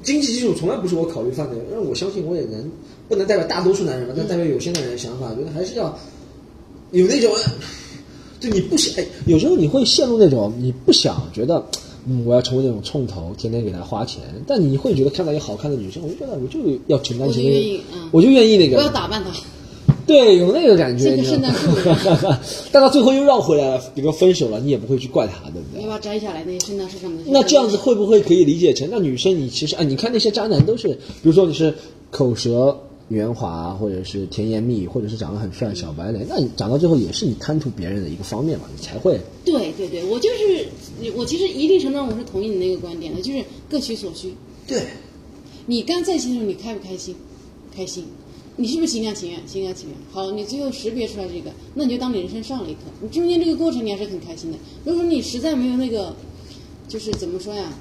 [0.03, 2.71] 经济基础从来不是我考虑范围，但是我相信我也能，
[3.09, 5.99] 不能代表大多数男人吧，但代表有些男人的想法，觉得还是要
[6.93, 7.31] 有那种，
[8.41, 11.65] 就你不想，有时候你会陷入那种你不想觉得，
[12.07, 19.31] 嗯，我要成为那种冲头，天天给他花钱，但你会觉得看到一个好看的女生，我就觉得我就要承担起那个，我就愿意那个，我要打扮她。
[20.09, 21.11] 对，有那个感觉。
[21.11, 21.69] 这个圣诞树，
[22.73, 25.83] 但到最后又绕回来了，比如分手了，你也不会去怪他，对不对？
[25.83, 27.23] 你把摘下来那些圣诞树上的。
[27.27, 31.75] 那这样子会不会可以理解成，那女生你其实啊，你看那些渣男都是，比如说你是
[32.11, 32.75] 口舌
[33.11, 39.21] 圆滑，或者是甜言蜜语，或者是长得很帅小白脸，那你长到最后也是你贪图别人的一个方面嘛，你才会。
[39.45, 40.67] 对对对，我就是
[41.15, 44.33] 我其实一定程度上我是同意你那个观点的，就是各取所需。
[44.67, 44.81] 对。
[45.67, 47.15] 你刚在一起的时候，你开不开心？
[47.77, 48.07] 开心。
[48.61, 49.41] 你是不是心甘情愿？
[49.47, 49.97] 心甘情愿。
[50.11, 52.81] 好，你最后识别出来这个，那你就当你人生上了一课。
[53.01, 54.59] 你中间这个过程你还是很开心的。
[54.85, 56.13] 如果说你实在没有那个，
[56.89, 57.73] 就是怎么说呀？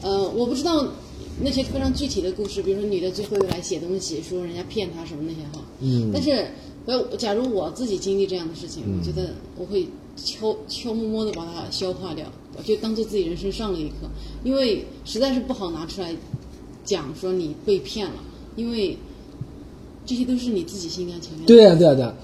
[0.00, 0.88] 呃，我不知道
[1.42, 5.62] 那些非常具体的故事，比如说女的最后又来写东西，说人家骗她什么那些哈。
[5.80, 6.10] 嗯。
[6.10, 6.48] 但是，
[6.86, 9.86] 呃，假如我自己经历这样的事情，我觉得我会
[10.16, 12.24] 悄悄摸摸的把它消化掉，
[12.64, 14.08] 就当做自己人生上了一课。
[14.42, 16.16] 因为实在是不好拿出来
[16.82, 18.24] 讲说你被骗了，
[18.56, 18.96] 因为。
[20.06, 21.46] 这些都是你自己心甘情愿。
[21.46, 22.14] 对啊，对啊，对啊。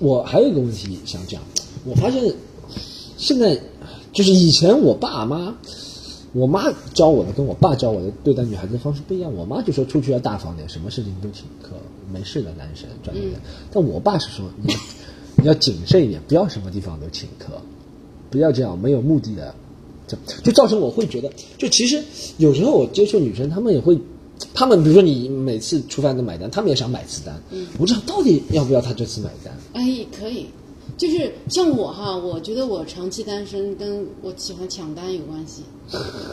[0.00, 1.40] 我还有一个问题想讲，
[1.84, 2.34] 我发现
[3.16, 3.56] 现在
[4.12, 5.56] 就是以前我爸妈，
[6.32, 9.32] 我妈教我的跟我爸教我的对待女孩子的方式不一样。
[9.32, 11.76] 我妈就说出去要大方点，什么事情都请客，
[12.12, 13.24] 没事的男生赚钱。
[13.70, 14.74] 但我爸是说你
[15.36, 17.52] 你要谨慎一点，不要什么地方都请客，
[18.30, 19.54] 不要这样没有目的的，
[20.08, 22.02] 就就造成我会觉得，就其实
[22.38, 23.96] 有时候我接触女生，她们也会。
[24.52, 27.42] 他们比如说你每次吃饭都买单，他们也想买次单。
[27.50, 29.56] 嗯，我知道到底要不要他这次买单？
[29.72, 30.46] 哎，可以。
[30.96, 35.62] 就是像我哈，我觉得我长期单身跟我喜欢抢单有关系。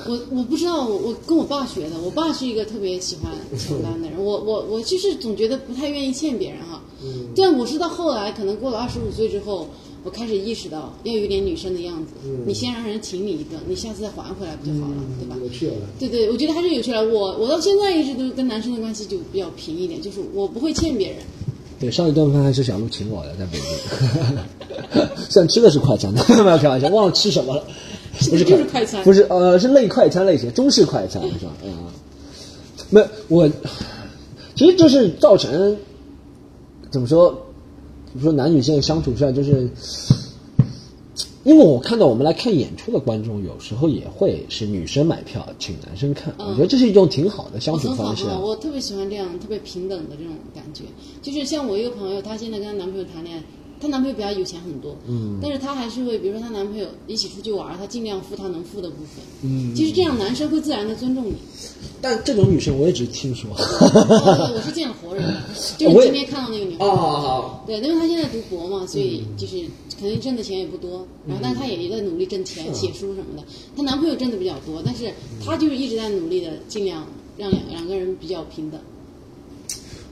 [0.07, 1.99] 我我不知道，我我跟我爸学的。
[1.99, 4.23] 我爸是一个特别喜欢抢单的人。
[4.23, 6.79] 我我我就是总觉得不太愿意欠别人哈。
[7.03, 7.29] 嗯。
[7.35, 9.67] 但我是到后来，可能过了二十五岁之后，
[10.03, 12.13] 我开始意识到要有点女生的样子。
[12.25, 12.43] 嗯。
[12.45, 15.35] 你先让人请你一顿，你下次再还回来不就好了，对吧？
[15.41, 15.73] 有趣了。
[15.99, 17.01] 对对，我觉得还是有趣了。
[17.03, 21.17] 我我到现在一直都跟男生的关系就比较平一点，就是我不会欠别人。
[21.79, 25.07] 对，上一顿饭还是小鹿请我的，在北京。
[25.29, 27.63] 虽然吃的是快餐，没有开玩笑，忘了吃什么了。
[28.29, 31.51] 不是就是快餐，不是呃，是类快餐类型，中式快餐是吧？
[31.63, 31.89] 啊，
[32.89, 33.49] 没我，
[34.53, 35.75] 其实就是造成
[36.91, 37.47] 怎么说？
[38.13, 39.69] 比如说男女现在相处上，就是。
[41.43, 48.25] 因为我看到我们来看演出的观众，有时候也会是女生买票请男生看，我觉得这是一种挺好的相处方式。
[48.25, 50.83] 我特别喜欢这样特别平等的这种感觉。
[51.19, 53.43] 就是像我一个朋友，她现在跟她男朋友谈恋爱，
[53.81, 61.33] 她男朋友比她有钱很多，嗯，但是她还是会，比如说她男朋友一起出去玩，她尽量付她能付的部分，嗯，其实这样男生会自然的尊重你。
[61.99, 65.41] 但这种女生我也只听说，我是见了活人的，
[65.77, 69.63] 就是今天看到那个女孩，哦，对，因为她现在读博嘛，所以就是
[69.99, 73.43] 可能挣的钱也不多，然后但是她也在努力挣钱，写书什么的。
[73.75, 75.11] 她男朋友挣的比较多，但是
[75.43, 77.05] 她就是一直在努力的，尽量
[77.37, 78.79] 让两两个人比较平等。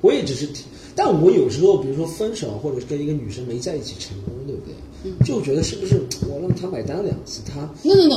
[0.01, 0.63] 我也只是听，
[0.95, 4.73] 但我有时候比如说分手，或者是跟一个女生没在一起成功，对不对？
[5.25, 7.62] 就觉得是不是我让她买单两次，他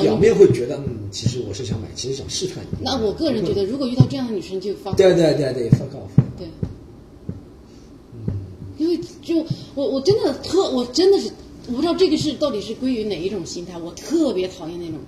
[0.02, 2.78] 表面会觉得嗯，其实我是想买，其实想试探你。
[2.82, 4.96] 那我个人觉得，如果遇到这样的女生，就放。
[4.96, 6.08] 对对对对，放高。
[6.36, 6.48] 对。
[8.26, 8.34] 嗯。
[8.78, 9.36] 因为就
[9.76, 11.30] 我我真的特我真的是
[11.68, 14.98] 我不知道这个是到底是归于哪一种心态，我特别讨厌那种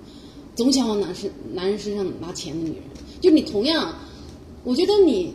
[0.55, 2.83] 总想往男生男人身上拿钱的女人。
[3.19, 3.93] 就你同样，
[4.63, 5.33] 我觉得你。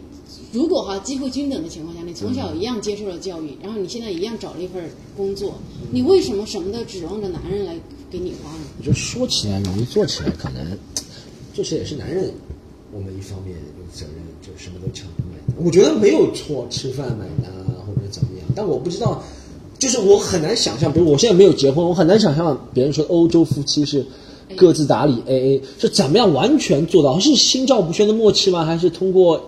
[0.53, 4.83] 如果哈机会均等的情况下，你从小一样接受了教育，然后你现在一样找了一份
[5.17, 5.55] 工作，
[5.93, 7.75] 你为什么什么都指望着男人来
[8.11, 8.65] 给你花呢？
[8.79, 10.77] 我觉得说起来容易，做起来可能，
[11.55, 12.33] 做起来也是男人，
[12.93, 15.65] 我们一方面有责任，就什么都抢着买单。
[15.65, 17.53] 我觉得没有错，吃饭买单
[17.87, 19.23] 或者怎么样，但我不知道，
[19.79, 24.05] 就是我很难想象，比如我现在没有结婚，我很难想象别人说欧洲夫妻是
[24.57, 28.65] 各自打理 A A 是怎么样完全做到，是心照不宣的默契吗？
[28.65, 29.41] 还是通过？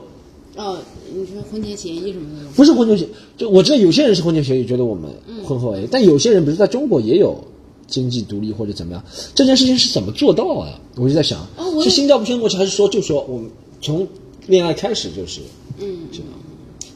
[0.55, 0.79] 哦，
[1.15, 2.47] 你说婚前协议什么的？
[2.57, 5.11] 不是婚前协，就我知道有些人是婚前协议，觉得我们
[5.45, 7.43] 婚后 A，但有些人，比如在中国也有
[7.87, 10.81] 经济独立或者怎么样，这件事情是怎么做到啊？
[10.97, 11.47] 我就在想，
[11.83, 14.07] 是心照不宣过去，还是说就说我们从
[14.47, 15.41] 恋爱开始就是，
[15.79, 16.09] 嗯，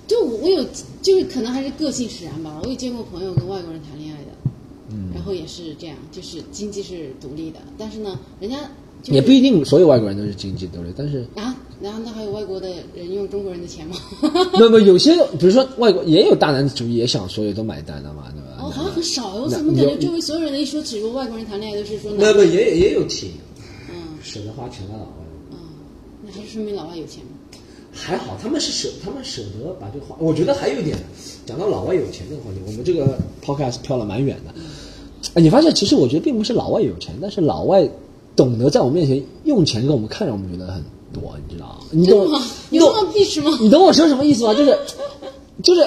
[0.06, 0.64] 就我有，
[1.02, 2.60] 就是可能还是个性使然吧。
[2.62, 4.30] 我有见过朋友跟外国人谈恋爱的，
[4.90, 8.56] 嗯，然后也是这样，就是经济是独立的，但是呢，人家。
[9.04, 13.96] 也不一定所有外国人都是经济独立，但是啊，然后那还有外国的人用中国人的钱吗？
[14.54, 18.56] 那么有些，比如说外国也有大男子主义，也想所有都买单的嘛，对吧？
[18.60, 23.30] 哦，好像很少，我怎么感觉周围所有人的一说起过外国人谈恋爱都是说那不也也有挺，
[23.90, 25.10] 嗯，舍得花钱的老外，
[25.52, 25.58] 嗯，
[26.24, 27.30] 那还是说明老外有钱吗？
[27.92, 30.16] 还好，他们是舍他们舍得把这个花。
[30.18, 30.96] 我觉得还有一点，
[31.44, 34.54] 讲到老外有钱这个话题，我们这个 podcast 飘了蛮远的。
[35.34, 37.86] 哎，你发现其实我觉得并不是老外有钱，但是老外。
[38.34, 41.80] 懂得在我面前用钱给我们看，让我们觉得很多，你知道吗？
[41.90, 42.42] 你懂吗？
[42.70, 43.58] 有这么必须吗？
[43.60, 44.54] 你懂我说什么意思吗？
[44.54, 44.78] 就是，
[45.62, 45.86] 就是，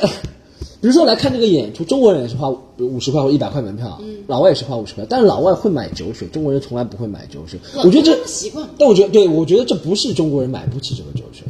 [0.82, 7.60] 比如说来看这个演出，中国人也是花五十块或一百块门票，嗯，老外也是花五十块，但是老外会买酒水，中国人从来不会买酒水。
[7.78, 8.68] 我觉得这习惯。
[8.78, 11.46] 但我觉得，对我觉得这不是中国人买不起这个酒水，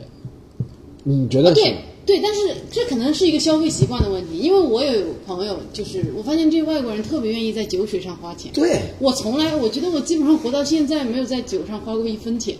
[1.04, 1.76] 你觉得对？
[2.06, 4.92] 对，但是这可能是一个消费习惯的问题，因为我有
[5.28, 8.52] 朋友，就是我发现这外国人特别愿意在酒水上花钱。
[8.52, 12.58] 对，我从来我觉得我基本上活到现在没有在酒上花过一分钱，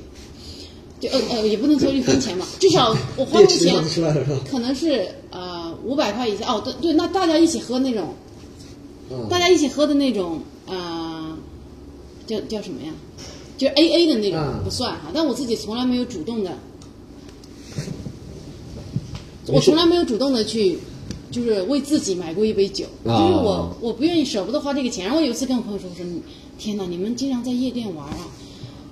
[1.00, 3.76] 就呃呃也不能说一分钱嘛，至少我花的钱
[4.50, 6.46] 可能是呃五百块以下。
[6.52, 8.14] 哦，对对，那大家一起喝那种，
[9.30, 11.38] 大家一起喝的那种呃，
[12.28, 12.92] 叫叫什么呀？
[13.58, 16.58] 就 A A 的那种不算哈，但我自己从来没有主动的。
[19.48, 20.78] 我从来没有主动的去，
[21.32, 25.06] 就是为自己买过一杯酒，就是我我不愿意舍不得花这个钱。
[25.06, 26.06] 然后有一次跟我朋友说，我说
[26.60, 28.28] 天哪，你们经常在夜店玩啊，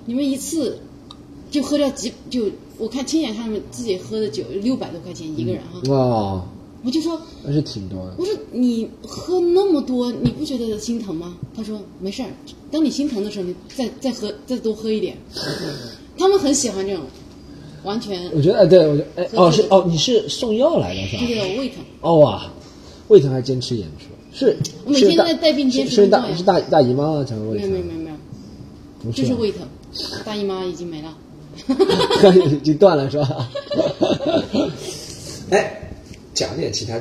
[0.06, 0.80] 你们一次
[1.50, 5.80] 就喝掉几就我看亲眼看他们自己喝的酒六百多块钱一个人哈。
[5.90, 6.44] 哇！
[6.84, 8.14] 我就说那是挺多的。
[8.18, 11.36] 我说你喝那么多，你不觉得心疼吗？
[11.56, 12.28] 他说没事儿，
[12.70, 15.16] 当你心疼的时候，你再再喝再多喝一点。
[16.16, 17.04] 他们很喜欢这种。
[17.84, 21.22] 完全，我觉得，哎，对我觉得，哎，哦，是哦，你是送药来的是吧？
[21.24, 21.78] 对对，胃疼。
[22.00, 22.50] 哦哇，
[23.06, 24.06] 胃疼还坚持演出，
[24.36, 24.56] 是。
[24.84, 27.70] 我每天在带病坚持是大是大大姨妈才会胃疼。
[27.70, 28.16] 没有没有没有，
[29.04, 29.66] 没有，就是胃疼。
[30.24, 31.16] 大姨妈已经没了，
[32.52, 33.48] 已经断了是吧？
[35.50, 35.90] 哎，
[36.34, 36.94] 讲点其他，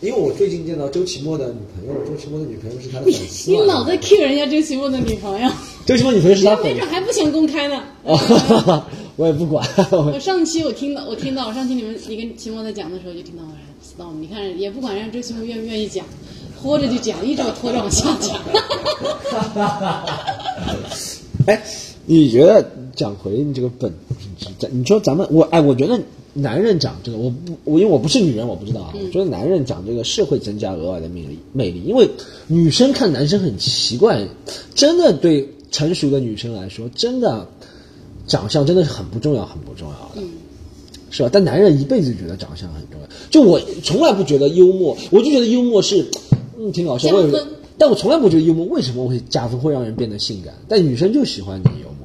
[0.00, 3.50] 因为我最近见到周奇墨的女朋友，周奇墨的女朋友是他的粉丝。
[3.50, 5.48] 你老在 Q 人家周奇墨的女朋友？
[5.86, 7.82] 周奇墨女朋友是他粉丝，还不想公开呢。
[9.16, 9.66] 我也不管。
[9.90, 13.48] 我上期我听到，我听到上期你们你跟奇墨在讲的时候就听到我
[13.96, 16.04] 说，你看也不管让周奇墨愿不愿意讲，
[16.60, 18.38] 拖着就讲，一直拖着往下讲。
[21.46, 21.62] 哎，
[22.04, 23.92] 你觉得讲回这个本
[24.58, 26.00] 质，你说咱们我哎，我觉得。
[26.38, 28.92] 男人讲这个，我不我因为我不是女人，我不知道啊。
[28.92, 32.10] 我觉得男人讲这个是会增加额外的魅力魅力，因为
[32.46, 34.28] 女生看男生很奇怪，
[34.74, 37.48] 真的对成熟的女生来说，真的
[38.26, 40.28] 长相真的是很不重要，很不重要的，
[41.08, 41.30] 是吧？
[41.32, 43.08] 但男人一辈子觉得长相很重要。
[43.30, 46.06] 就我从来不觉得幽默，我就觉得幽默是
[46.58, 47.08] 嗯挺搞笑，
[47.78, 50.52] 但我从来不觉得幽默为什么会加分，会让人变得性感。
[50.68, 51.95] 但女生就喜欢你幽默？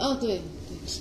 [0.00, 0.40] 哦，对。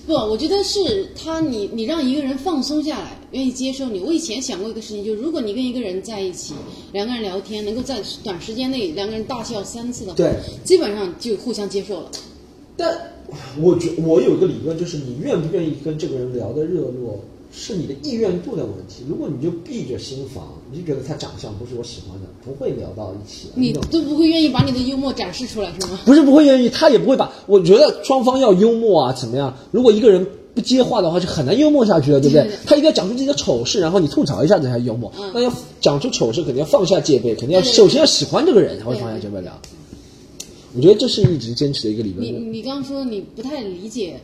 [0.05, 3.99] 不，我觉得是他，你你让一个人放松下来，愿意接受你。
[3.99, 6.53] 我以前想过一个事情，就是如果你跟一个人在一起，
[6.91, 12.11] 两个人聊天，能够在短时间内两个人大笑三次的话，对，基本上就互相接受了。
[12.77, 12.95] 但
[13.59, 17.19] 我觉我有一个理论，就是你愿不愿意跟这个人聊的热络。
[17.51, 19.03] 是你的意愿度的问题。
[19.09, 23.47] 如果你就闭着心房，你就觉得他长相不是我喜欢的，不会聊到一起。
[23.55, 25.99] 你都不会愿意把你的幽默展示出来，是吗？
[26.05, 27.31] 不是不会愿意，他也不会把。
[27.47, 29.57] 我觉得双方要幽默啊，怎么样？
[29.71, 32.49] 如果一个人不接话的话，就很难幽默下去了，对不对？
[32.65, 35.11] 他一定要讲出自己的丑事，然后你吐槽一下子才幽默。
[35.33, 35.51] 那要
[35.81, 39.59] 讲出丑事，肯定要放下戒备，肯定要首先要喜欢这个人，才会放下戒备聊。
[40.79, 42.25] 我觉得这是一直坚持的一个理论。
[42.25, 44.17] 你你刚刚说你不太理解，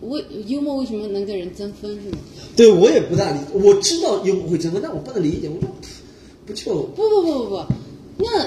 [0.00, 2.18] 为幽默为什么能跟人增分是吗？
[2.56, 3.38] 对，我也不大理。
[3.52, 5.48] 我知道幽默会增分，但我不能理解。
[5.48, 5.70] 我说
[6.44, 7.64] 不就不不不不不，
[8.18, 8.44] 那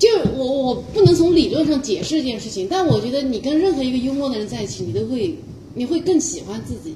[0.00, 2.66] 就我我不能从理论上解释这件事情。
[2.68, 5.32] 但我觉得你跟任何一个幽默的人在一起，你都会
[5.76, 6.92] 你会更喜欢自己，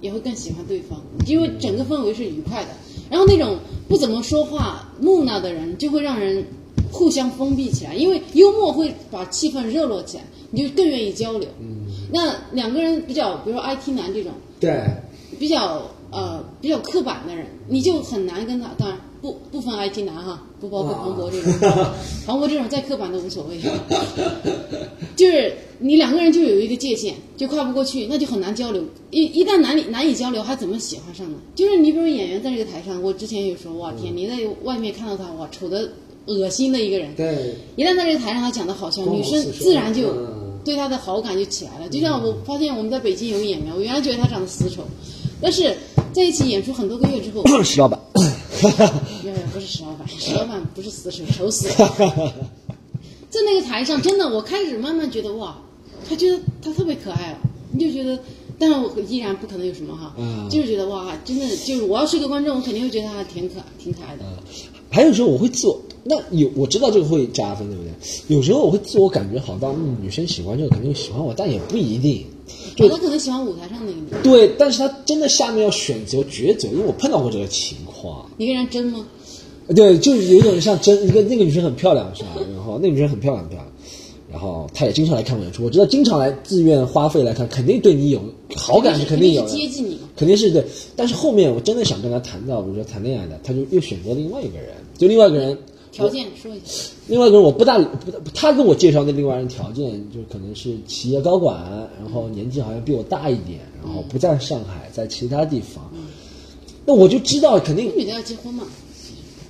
[0.00, 2.70] 也会更喜欢对方，因为整个氛围是愉快的。
[3.08, 6.44] 然后那种不怎么说话、木讷的人，就会让人。
[6.92, 11.48] 互相封闭起来，因为幽默会把气氛热络起来，你就更愿意交流。
[11.60, 14.82] 嗯，那两个人比较，比如说 IT 男这种，对，
[15.38, 18.70] 比较呃比较刻板的人，你就很难跟他。
[18.78, 21.52] 当然不不分 IT 男哈，不包括黄渤这种，
[22.26, 23.58] 黄渤这种再刻板都无所谓。
[25.16, 28.84] 就是你两个人就有一个界限，就跨不过去，那就很难交流。
[29.10, 31.38] 一一旦难以难以交流，还怎么喜欢上呢？
[31.56, 35.90] 就是你比如演员在这个台上，我之前有说，哇天，你在外面看到他，哇丑的。
[36.28, 40.14] 恶心的一个人，对，一旦在这个台上他讲的好笑，女生自然就
[40.64, 41.88] 对他的好感就起来了。
[41.88, 44.82] 就像我发现我们在北京有个演员，我原来觉得他长得死丑，
[45.40, 45.74] 但是
[46.12, 47.98] 在一起演出很多个月之后，石老板，
[49.24, 52.34] 没有不是石老板，石老板不是死丑，丑死了。
[53.30, 55.56] 在那个台上，真的，我开始慢慢觉得哇，
[56.08, 57.38] 他觉得他特别可爱了，
[57.72, 58.18] 你就觉得，
[58.58, 60.14] 但是我依然不可能有什么哈，
[60.50, 64.24] 就是觉得哇，真的就是我要是一个观众，我肯定会觉得他挺可挺可爱的。
[64.90, 65.78] 还有时候我会自我。
[66.08, 68.34] 那有我知道这个会加分，对不对？
[68.34, 72.24] 有时候我会自我感觉好，当女生喜欢这个肯定喜欢我，但也不一定。
[72.74, 74.22] 就他可能喜欢舞台上那个。
[74.22, 78.24] 对，但是他真的下面要选择抉择，因为我碰到过这个情况。
[78.38, 79.06] 一个人争吗？
[79.76, 80.98] 对，就是有点像争。
[81.06, 82.28] 一个那个女生很漂亮，是吧？
[82.54, 83.72] 然后那女生很漂亮，很漂亮。
[84.32, 88.20] 然后她也经常来看我演出，我知道经常来自愿花费来看，肯定对你有
[88.56, 89.44] 好感，是肯定有。
[89.46, 90.64] 接近你肯定是对。
[90.96, 95.58] 但是后面我真的想跟她谈到，比如说谈恋爱的，她就又选择另外一个人，就另外一个人。
[95.90, 96.90] 条件说一下。
[97.06, 105.90] 另外一个人我不大不，他跟我介绍的另外人条件就可能是企业高管，然后年纪好像比我大一点，然后不在上海，在其他地方。
[106.84, 107.92] 那我就知道肯定。
[107.96, 108.64] 女的要结婚嘛？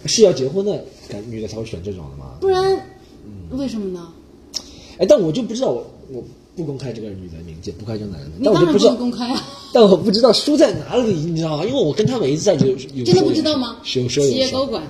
[0.07, 2.37] 是要结婚的，感女的才会选这种的嘛？
[2.41, 2.81] 不然，
[3.51, 4.09] 为什么呢？
[4.99, 6.25] 哎，但我就不知道，我我
[6.57, 9.43] 不公开这个女的名字，不公开这个男的，但我就不知道公开啊。
[9.73, 11.65] 但我不知道输在哪里，你知道吗？
[11.65, 13.77] 因为我跟他每一次在就有真的不知道吗？
[13.83, 14.83] 有企业高管。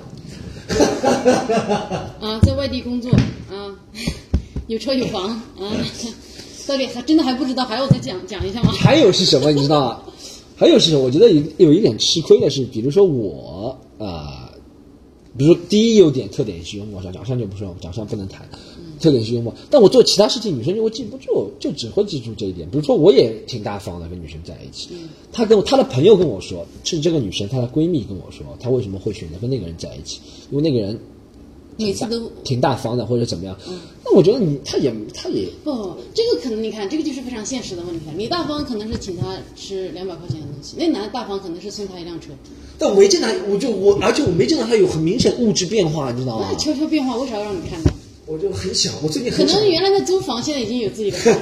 [2.21, 3.11] 啊，在外地工作
[3.51, 3.73] 啊，
[4.67, 5.71] 有车有房啊，
[6.67, 8.71] 到底还真的还不知道，还要再讲讲一下吗？
[8.79, 9.51] 还有是什么？
[9.51, 10.01] 你知道吗？
[10.55, 11.01] 还有是什么？
[11.03, 14.51] 我觉得有有一点吃亏的是，比如说我啊，
[15.37, 18.47] 比如说第一优点特点是幽默，长相就不说，长相不能谈。
[18.99, 22.69] 特点是幽默，但我做其他事情，女生就会记不住，就只会记住这一点。
[22.69, 24.89] 比如说，我也挺大方的，跟女生在一起。
[25.31, 30.19] 她跟她的朋友跟我说，是这个女生她的闺蜜跟我说，她为什么会选择跟那个人在一起？
[30.51, 30.99] 因为那个人
[31.77, 33.57] 每次都挺大方的，或者怎么样。
[34.03, 38.13] 那我觉得你，她也，她也不，这个可能你看，这个就是非常现实的问题了。
[38.17, 42.31] 你大方可能是请他吃两百块钱的东西，那男的大方可能是送他一辆车。
[42.77, 46.47] 但我没见他，我就我，而且我没见到他有很明显物质变化，你知道吗？
[46.51, 47.91] 那悄悄变化，为啥要让你看到？
[48.29, 51.35] 我就很想，我最近可能原来在租房，现在已经有自己的房。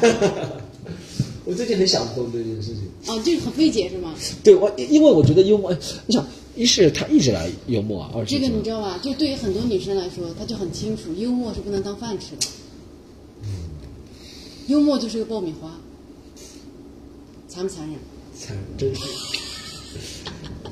[1.43, 2.83] 我最近很想不通这件事情。
[3.07, 4.15] 哦，这个很费解是吗？
[4.41, 5.75] 对，我因为我觉得幽默，
[6.05, 6.25] 你想
[6.55, 8.97] 一是他一直来幽默啊，二是这个你知道吧？
[9.03, 12.47] 就对于很多女生来说，她就很清楚，幽默是不能当饭吃的。
[13.43, 13.47] 嗯，
[14.67, 15.77] 幽默就是个爆米花，
[17.49, 17.95] 残不残忍？
[18.39, 19.01] 残忍，真是，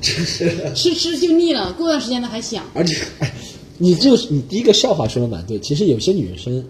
[0.00, 0.74] 真是。
[0.74, 2.64] 吃吃就腻了，过段时间他还想。
[2.74, 3.32] 而且，哎，
[3.78, 5.58] 你就是你第一个笑话说的蛮对。
[5.58, 6.64] 其实有些女生。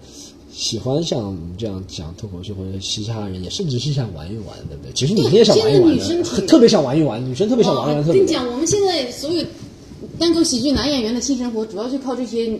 [0.59, 4.91] 喜欢像我们这样讲脱口秀或者嘻哈的人，也甚至是想玩一玩，对不对？
[4.91, 7.23] 其实女生也想玩一玩的，特别想玩一玩。
[7.23, 8.03] 女生特别想玩一玩。
[8.07, 9.45] 跟你讲，我们现在所有
[10.17, 12.59] 单口喜剧男演员的性生活，主要就靠这些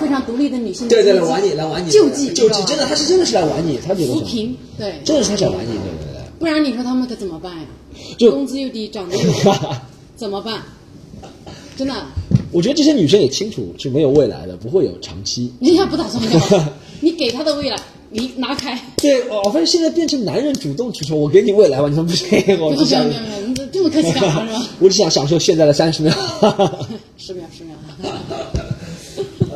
[0.00, 0.88] 非常独立的女性。
[0.88, 6.22] 对对，来玩你，来玩你，救济，救济，真的，他是真的是来玩你，他觉得扶贫，对，真的是他想玩你，对不对。
[6.38, 7.66] 不然你说他们可怎么办呀？
[8.16, 9.30] 就工资又低，长得又
[10.16, 10.62] 怎么办？
[11.76, 11.94] 真的。
[12.52, 15.52] 我觉得这些女生也清楚是没有未来的，不会有长期。
[15.60, 16.64] 人家不打算要。
[17.00, 17.78] 你给她的未来，
[18.10, 18.80] 你拿开。
[18.96, 22.26] 对，我发现现在变成男人主动去说“我给你未来吧”，你说不行，
[22.58, 23.04] 我只想
[23.70, 24.66] 这么客气干嘛是吧？
[24.80, 26.12] 我只想享受现在的三十秒。
[27.18, 27.74] 十秒，十秒。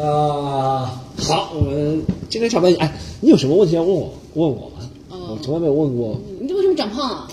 [0.02, 2.76] 啊，好，我们今天差不多。
[2.78, 4.12] 哎，你有什么问题要问我？
[4.34, 4.90] 问我吗？
[5.10, 6.20] 我从来没有问过。
[6.40, 7.28] 你为什么长胖啊？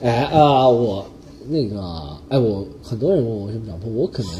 [0.00, 1.04] 哎啊，我
[1.48, 4.32] 那个，哎，我很多人问我为什么长胖，我可能。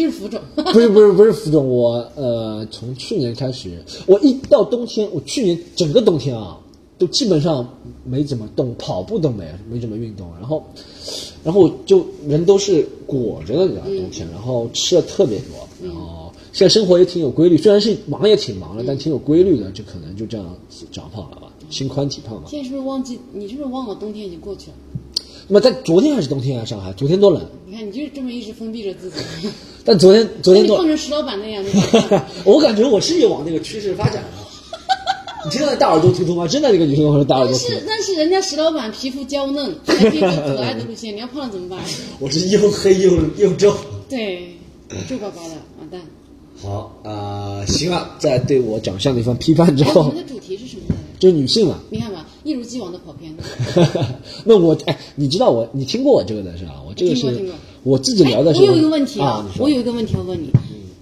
[0.00, 0.40] 就是浮肿，
[0.72, 3.70] 不是不是不是浮肿，我呃从去年开始，
[4.06, 6.58] 我一到冬天，我去年整个冬天啊，
[6.98, 7.68] 都基本上
[8.04, 10.64] 没怎么动，跑步都没没怎么运动，然后，
[11.44, 20.46] 然后就人都是裹着的，你知道冬天，然后吃的特别多，然后现在生活也挺有规律，虽然是忙也挺忙的，但挺有规律的，就可能就这样
[20.90, 22.44] 长胖了吧，心宽体胖嘛。
[22.48, 23.18] 现在是不是忘记？
[23.32, 24.76] 你是不是忘了冬天已经过去了？
[25.52, 26.64] 那么在昨天还是冬天啊？
[26.64, 27.44] 上海昨天多冷？
[27.66, 29.16] 你看，你就是这么一直封闭着自己。
[29.84, 31.64] 但昨天昨天你胖成石老板那样
[32.44, 34.28] 我感觉我是有往那个趋势发展了。
[35.44, 36.46] 你听到大耳朵突突吗？
[36.46, 37.64] 真的，那个女生说大耳朵突。
[37.68, 41.80] 但是但是人家石老板皮肤娇嫩，皮肤可爱的路线，你要胖了怎么办？
[42.20, 43.74] 我是又黑又又皱。
[44.08, 44.54] 对，
[45.08, 46.00] 皱巴巴的，完蛋。
[46.62, 50.94] 好啊，行了，在对我长相的一番批判之后，我们的主题是什么？
[51.18, 51.80] 就是女性嘛。
[51.90, 52.19] 你看吧，
[52.50, 53.32] 一如既往的跑偏。
[54.44, 56.82] 那我哎，你知道我，你听过我这个的是吧？
[56.86, 57.52] 我这个是
[57.84, 58.52] 我自己聊的。
[58.52, 60.50] 我有一个问题啊，我有一个问题要问你，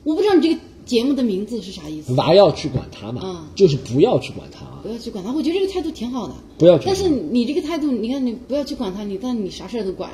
[0.04, 2.12] 我不知道你这个节目的名字是啥意思。
[2.14, 3.22] 娃要去管他嘛？
[3.24, 4.66] 嗯，就是不要去管他。
[4.82, 6.34] 不要去管他，我觉得这个态度挺好的。
[6.58, 6.84] 不要去。
[6.86, 10.10] 但是你这个态度，你看你不要去管他，你但你啥事儿都管。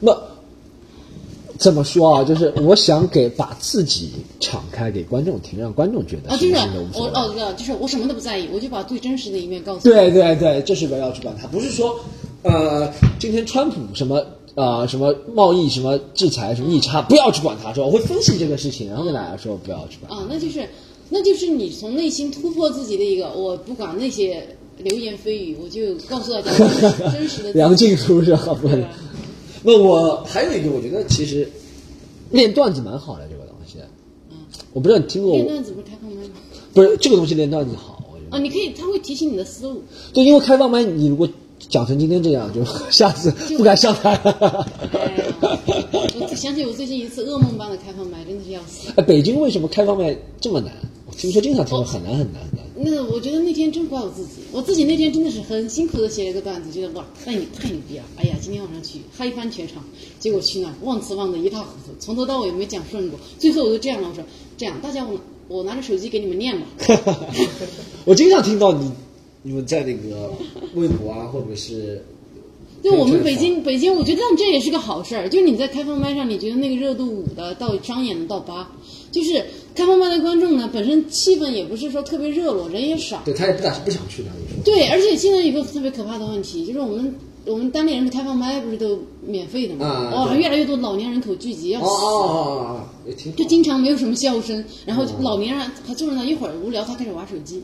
[0.00, 0.16] 那。
[1.58, 2.24] 怎么说啊？
[2.24, 6.54] 就是我想给把自己敞开给观众听，让观众觉得啊，就是
[6.94, 9.80] 我哦，对，就是我什么都不在意，我就把最真实的一面告诉。
[9.80, 11.98] 对对对，这是不要去管他，不是说，
[12.42, 20.16] 呃，今天川普什么啊什么贸易什么制裁什么逆差，不要去管他，说我会分析这个事情，然后跟大家说不要去管。
[20.16, 20.64] 啊，那就是，
[21.10, 24.46] 那就是你从内心突破自己的一个，我不管那些
[24.78, 26.52] 流言蜚语，我就告诉大家
[27.10, 27.52] 真实的。
[27.52, 28.68] 梁静茹是好不？
[29.68, 31.46] 那我还有一个，我觉得其实
[32.30, 33.76] 练段子蛮好的这个东西。
[34.30, 34.38] 嗯，
[34.72, 35.32] 我不知道你听过。
[35.34, 36.30] 练段子不是开放麦吗？
[36.72, 38.02] 不是这个东西练段子好。
[38.10, 39.82] 我觉得啊，你可以，他会提醒你的思路。
[40.14, 41.28] 对，因为开放麦，你如果
[41.68, 44.18] 讲成今天这样，就下次不敢上台。
[46.18, 48.90] 我想起我最近一次噩梦般的开放麦，真的是要死。
[48.96, 50.72] 哎，北京为什么开放麦这么难？
[51.06, 52.62] 我听说经常听说很难很难的。
[52.80, 58.04] 那我觉得那天真怪我自己，我自己那天真的是很辛苦的写了一个段子，觉得哇，那你太牛逼了！
[58.16, 59.82] 哎呀，今天晚上去嗨翻全场，
[60.18, 64.22] 结果去那忘词忘得一塌糊涂，从头到尾没讲顺过，最后我就这样了，我说
[64.56, 65.18] 这样，大家我
[65.48, 66.66] 我拿着手机给你们念吧。
[68.04, 68.90] 我经常听到你
[69.42, 70.32] 你们在那个
[70.74, 72.04] 微博啊，或者是。
[72.82, 75.28] 就我们北京，北京，我觉得这也是个好事儿。
[75.28, 78.70] 就是你在开放麦上，你觉得那个热度五的到商演的到八，
[79.10, 83.20] 就是开放麦的观众呢，本身气氛也不是说特别热络，人也少。
[83.24, 84.62] 对他也不打不想去那里。
[84.64, 87.12] 对，而且现在有个特别可怕的问题，就是我们
[87.46, 90.12] 我们当地人的开放麦不是都免费的嘛？
[90.14, 91.86] 哦，越来越多老年人口聚集，要死。
[91.86, 97.60] 哦哦哦哦，就经常没有什么笑声，然后老年人还坐在那一会儿无聊，他开始玩手机。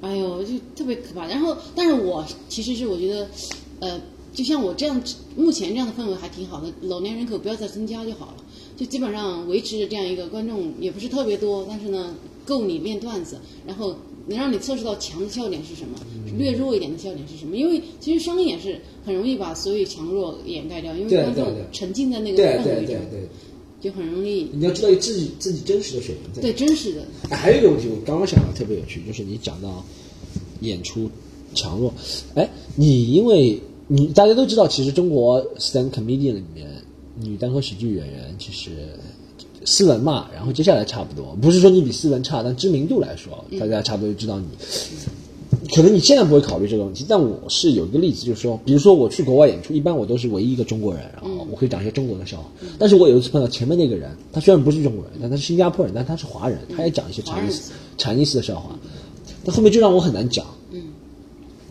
[0.00, 1.26] 哎呦，就特别可怕。
[1.26, 3.28] 然后，但是我其实是我觉得，
[3.78, 4.00] 呃。
[4.36, 5.02] 就像我这样，
[5.34, 8.44] 目前这样的氛围还挺好的，老年人口不要再增加就好了，
[8.76, 12.14] 就基本上维持着这样一个观众也不是特别多，但是呢
[12.44, 15.98] 够你练段子，然后能让你测试到强的笑点是什么，
[16.36, 22.94] 略弱一点的笑点是什么，因为其实商演是很容易把所有强弱掩盖掉，因为观众沉浸在那个氛围中，
[23.80, 24.50] 就很容易。
[24.52, 26.42] 你要知道自己自己真实的水平在。
[26.42, 27.06] 对真实的。
[27.30, 29.82] 哎，还有一个问题，我刚刚想到特别有趣，就是你讲到
[30.60, 31.10] 演出
[31.54, 31.90] 强弱，
[32.34, 33.58] 哎，你因为。
[33.88, 36.66] 你大家都知道，其实中国 stand comedian 里面
[37.20, 38.70] 女单口喜剧演员其实
[39.64, 44.46] 斯文嘛，然后接下来差不多，不是说你比斯文差，但知名度来说，大家差不多就知道你。
[45.74, 52.44] 可能你现在不会考虑这个问题，但我是有一个例子，就是说，比如说我去国外演出，一般我都是唯一一个中国人，然后我可以讲一些中国的笑话。
[52.78, 58.78] 但是我有一次碰到前面那个人，他虽然不是中国人，但他是新加坡人，但他是华人，他也讲一些产意思、产意思的笑话，
[59.44, 60.46] 但后面就让我很难讲。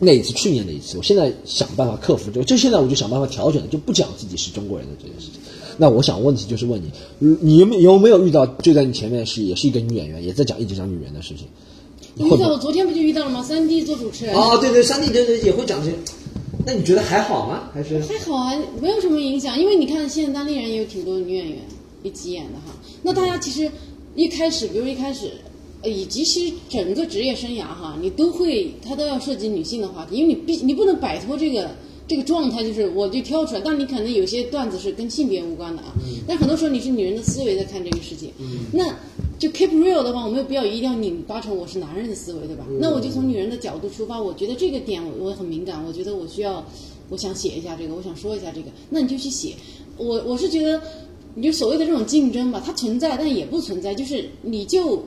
[0.00, 5.40] 嗯，那一次，去年的一次，我现在想办法克服这个，就现在我就想办法调整，就不讲自己是中国人的这件事情。
[5.78, 11.46] 那我想问题就是问你，你有没有没有遇到就在你前面是也是一个女演员，也在讲一直讲女人的事情？
[12.16, 13.42] 遇到我昨天不就遇到了吗？
[13.42, 14.34] 三 D 做主持人。
[14.34, 15.96] 哦，对对，三 D 对对也会讲这些。
[16.64, 17.68] 那你觉得还好吗？
[17.74, 19.58] 还是还好啊，没有什么影响。
[19.58, 21.58] 因为你看现在当地人也有挺多女演员
[22.02, 22.74] 一起演的哈。
[23.02, 23.70] 那大家其实
[24.14, 25.32] 一开始，比如一开始，
[25.86, 31.70] 以及其实整个职业生涯哈，你都会它都要涉及女性的话题，因为你必你不能摆脱这个。
[32.08, 35.92] 这个状态就是我就挑出来，但你可能有些段子是跟性别无关的啊。
[36.24, 38.28] 但很多时候你是女人的思维在看这个世界。
[38.72, 38.94] 那
[39.40, 42.64] 就 keep real 的话，我没有必要一定要拧巴成我是男人的思维，对吧？
[42.78, 46.64] 那我就从女人的角度出发，我觉得这个点我我很敏感，我觉得我需要，
[47.08, 48.68] 我想写一下这个，我想说一下这个。
[48.90, 49.54] 那你就去写。
[49.98, 50.80] 我我是觉得，
[51.34, 53.92] 你就所谓的这种竞争吧，它存在，但也不存在。
[53.92, 55.02] 就是你就，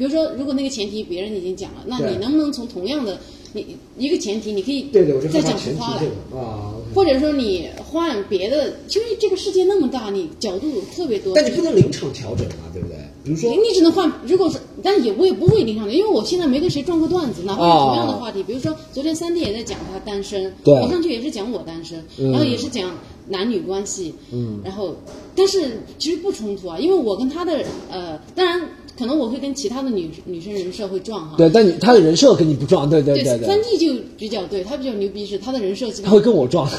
[0.00, 3.18] 比如说，如果那个前提别人已经讲了，那你能不能从同样的？
[3.52, 4.88] 你一个前提，你可以
[5.30, 6.02] 再讲出花来
[6.34, 11.34] 啊，或者说你换别的，因为这个世界那么大，你角度特别多。
[11.34, 12.96] 但你不能临场调整啊，对不对？
[13.22, 14.10] 比如说，你只能换。
[14.26, 22.90] 如果是，但也我也不会临场因为我现在没跟谁撞过段子，哪怕同样的话题，比如说昨天三弟也在讲他单身，我上去也是讲我单身，然后也是讲
[23.28, 24.96] 男女关系，嗯，然后
[25.36, 28.62] 但是其实不冲突啊，因为我跟他的呃，当然。
[29.00, 33.46] 可能我会跟其他的女女生人设会撞哈，对，但你她的人设跟你不撞，对对对对。
[33.48, 36.68] 三 D 就比较对他比较牛逼是他的人设，他会跟我撞。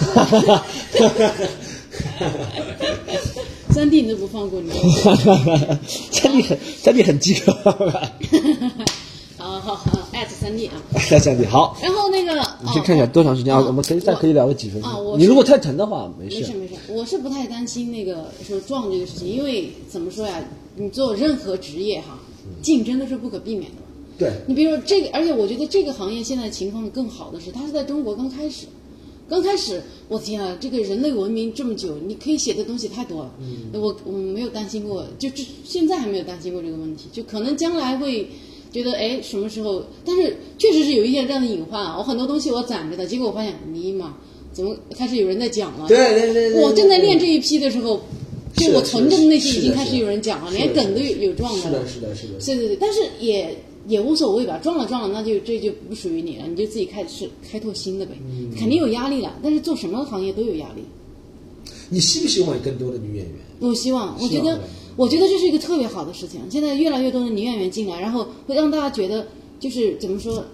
[3.72, 4.70] 三 D 你都不放过你。
[6.12, 7.52] 三 D 很三 D 很饥渴。
[9.38, 10.74] 好好好，艾特三 D 啊。
[10.94, 11.76] 艾特三 D 好。
[11.82, 13.60] 然后那个，你先看一下多长时间啊？
[13.66, 14.92] 我们可以再可以聊个几分钟。
[14.92, 16.36] 啊，我你如果太疼的话，没事。
[16.42, 20.36] 没事没事，我是不太担心那个说撞这个事情，因为怎么说呀？
[20.76, 22.18] 你做任何职业哈，
[22.62, 23.78] 竞争都是不可避免的。
[24.18, 24.32] 对。
[24.48, 28.68] 你比如说这个，而且我觉得这个行业现在情况更好的是，它是在中国刚开始，
[29.28, 33.32] 刚开始，我天啊，这个人类文明这么久，你可以写的东西太多了。
[33.42, 33.82] 嗯。
[33.82, 38.28] 我我没有担心过，就这现在还没有担心过这个问题，就可能将来会
[38.72, 41.96] 觉得哎什么时候，但是确实是有一些这样的隐患啊。
[41.98, 44.16] 我很多东西我攒着的，结果我发现尼玛，
[44.54, 45.88] 怎么开始有人在讲了？
[45.88, 46.64] 对对对对。
[46.64, 48.02] 我正在练这一批的时候。
[48.56, 51.62] 就我存着的那些已经开始有人讲了，连梗都有有撞的。
[51.62, 52.34] 是的，是的，是的。
[52.40, 58.14] 对对对，但是也也无所谓吧，撞了撞了，那就这就不属于你了，你就自己开始开拓新的呗。
[58.58, 60.84] 肯定有压力了，但是做什么行业都有压力。
[61.90, 63.36] 你希不希望有更多的女演员？
[63.60, 64.60] 我希望，我觉得，
[64.96, 66.42] 我觉得这是一个特别好的事情。
[66.50, 69.28] 现在越来越多的女演员进来，然后会让大家觉得，
[69.60, 70.46] 就是怎么说，嗯。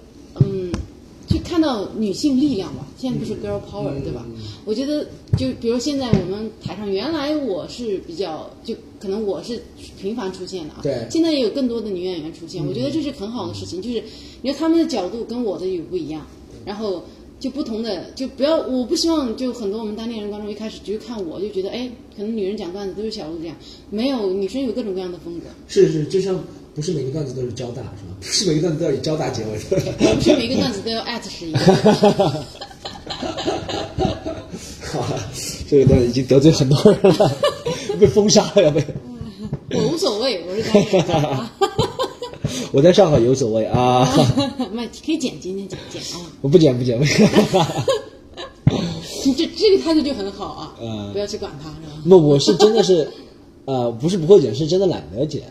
[1.27, 4.25] 去看到女性力量吧，现在不是 girl power 对吧？
[4.63, 5.05] 我觉得
[5.37, 9.61] 就比如现在我们台上，原来我是比较就可能我是
[9.99, 14.01] 频繁出现的啊，对，现在也有更多的女演员出现，我觉得这是很好的事情，就是
[14.41, 16.25] 你说他们的角度跟我的有不一样，
[16.65, 17.03] 然后
[17.39, 23.55] 就不同的就不要，我不希望就很多我们当地人观众一开始只看我就觉得哎，可能女人讲段子都是小鹿这样，
[23.89, 26.41] 没有女生有各种各样的风格，是是，就像。
[26.77, 28.13] 不是每个段子都是交大是吧？
[28.21, 29.57] 不是每个段子都要以交大结尾，
[30.13, 31.55] 不是每个段子都要艾特十一。
[34.85, 35.03] 好，
[35.67, 37.35] 这个段子已经得罪很多人了，
[37.99, 38.85] 被封杀了要被。
[39.71, 40.63] 我无所谓，我是。
[42.71, 44.07] 我在上海有所谓啊。
[44.71, 46.21] 那可以剪，今天剪剪啊。
[46.41, 47.01] 我不剪不剪，
[49.25, 50.75] 你这这个态度就很好啊。
[50.79, 51.11] 嗯。
[51.11, 52.03] 不要去管他是吧？
[52.05, 53.09] 那我是真的是，
[53.65, 55.41] 呃，不是不会剪，是真的懒得剪。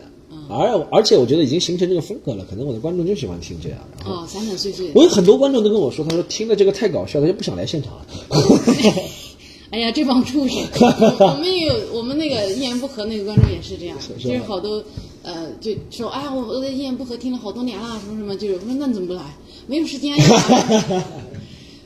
[0.49, 3.79] 而而且我觉得已经形成这个风格了，可能我的观众就喜欢听这样。
[4.05, 4.91] 哦，散散碎碎。
[4.95, 8.05] 我有很多观众都跟我说，他说听了这个太搞笑，他就不想来现场了。
[9.69, 10.57] 哎呀，这帮畜生！
[11.19, 14.81] 我们也有，我们那个一言不合那个观众也是这样，就是好多
[15.23, 19.21] 呃，就说哎呀，我我在一言不合听了好多年了，什么什么，就是我说那你怎么不来？
[19.67, 20.23] 没有时间呀。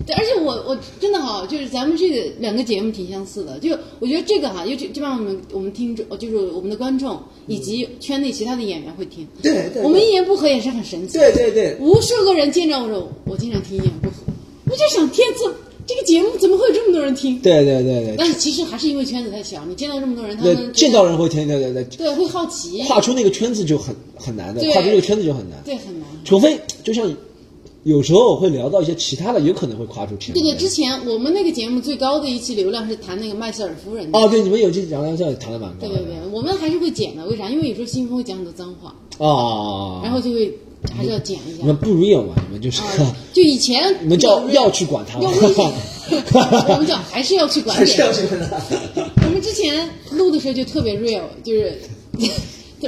[0.05, 9.27] 对，而且我我真的哈，就是咱们这个两个节目挺相似的，就我觉得这个哈，就基本上我们我们听众，就是我们的观众以及圈内其他的演员会听。
[9.41, 9.83] 对对。
[9.83, 11.17] 我们一言不合也是很神奇。
[11.17, 11.75] 对对对。
[11.79, 14.15] 无数个人见着我说，我经常听一言不合，
[14.65, 15.53] 我就想，天赐
[15.85, 17.39] 这个节目怎么会有这么多人听？
[17.39, 18.15] 对对对对。
[18.17, 21.83] 但是其实还是因为圈子太小，你见到这么多人，他们见到人会听，对对对。
[21.97, 22.83] 对，会好奇。
[22.83, 25.61] 跨出那个圈子就很很难的，跨出这个圈子就很难。
[25.65, 26.07] 对，很难。
[26.23, 27.11] 除非就像。
[27.83, 30.31] 有时候我会聊到一些其他的，有可能会跨出去。
[30.33, 34.07] 对对，之前我们那个节目最高的一期流量是谈那个麦瑟尔夫人。
[34.13, 35.87] 哦，对，你们有期讲聊笑谈的蛮高。
[35.87, 37.49] 对对对，我们还是会剪的，为啥？
[37.49, 38.93] 因为有时候新风会讲很多脏话。
[39.17, 39.99] 哦。
[40.03, 40.55] 然后就会
[40.95, 41.57] 还是要剪一下。
[41.61, 42.35] 你们不 real 嘛？
[42.47, 42.83] 你们就是，
[43.33, 48.07] 就以前 你们叫要去管他， 我们叫还是要去管点。
[49.25, 51.81] 我们之前录的时候就特别 real，就是。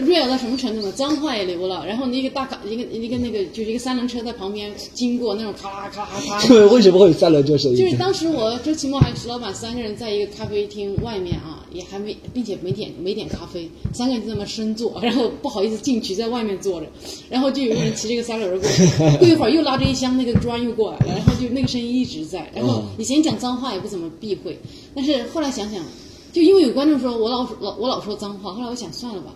[0.01, 0.91] Real 到什么程度呢？
[0.91, 6.45] 脏话也流了，然后那个大卡，一个一个那个就是一个三轮车在旁边经过，那种咔啦咔啦咔。
[6.47, 7.77] 对，为什么会有三轮车声音？
[7.77, 16.87] 就是当时我周奇墨还有石老板三个人在一个咖啡厅外面啊，也还没，并且没点没点咖啡，三个人就那么深坐，然后不好意思进去，在外面坐着，
[17.29, 18.69] 然后就有个人骑着个三轮过，
[19.19, 24.57] 过一会儿又拉着一箱那个砖又过来了，然后就那个声音一直在，然后以前讲脏话也不怎么避讳，
[24.95, 25.83] 但是后来想想，
[26.31, 29.31] 就因为有观众说我老老我老说脏话，后来我想算了吧。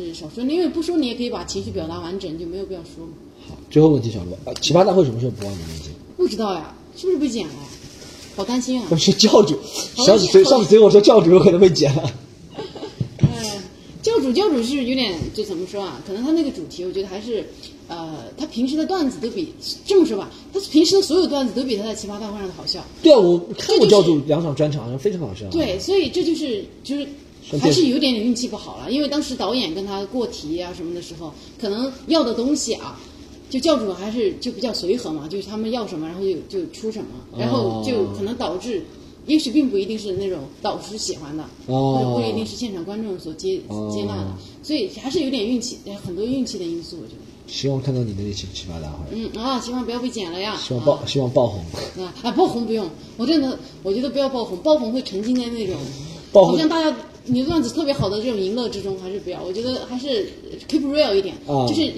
[0.00, 3.12] 是少说，因为不说你也可以把情绪表达完整，就没有必要说嘛。
[3.48, 5.54] 好，最后问题，小罗，呃，奇葩大会什么时候播啊？
[5.56, 7.54] 你们已经不知道呀，是不是被剪了？
[8.36, 8.86] 好担心啊！
[8.88, 9.56] 不是教主，
[10.04, 12.10] 上次谁上次谁跟我说教主有可能被剪了。
[13.22, 13.28] 嗯，
[14.02, 16.02] 教主教主是有点就怎么说啊？
[16.06, 17.46] 可能他那个主题，我觉得还是，
[17.86, 19.54] 呃，他平时的段子都比
[19.86, 22.84] 这么说吧，他平时的所有段子都比他在奇葩大会上的好笑。
[23.02, 25.48] 对啊，我看过教主两场专场，非常好笑。
[25.50, 27.06] 对，所以这就是就是。
[27.60, 32.98] 还是有点点运气不好了，因为当时导演跟他过题啊什么的时候，可能要的东西啊，
[33.50, 37.06] 就教主还是就比较随和嘛，就是他们要什么，然后就就出什么，
[37.38, 38.82] 然后就可能导致，
[39.26, 43.58] 也许并不一定是那种导师喜欢的，或者不一定是现场观众所接
[43.92, 47.18] 接纳的，所以还是有点运气，很多运气的因素，我觉得。
[47.46, 49.04] 希望看到你的那期奇葩大会。
[49.12, 50.56] 嗯啊，希望不要被剪了呀。
[50.56, 51.60] 希望爆，希望爆红。
[52.02, 52.88] 啊啊，爆红不用，
[53.18, 55.76] 我真的我觉得不要爆红，爆红会沉浸在那种，
[56.32, 56.96] 好像大家。
[57.26, 59.42] 你的段子特别好的这种淫乐之中，还是不要。
[59.42, 60.28] 我觉得还是
[60.68, 61.34] keep real 一点。
[61.46, 61.66] 啊。
[61.66, 61.92] 就是，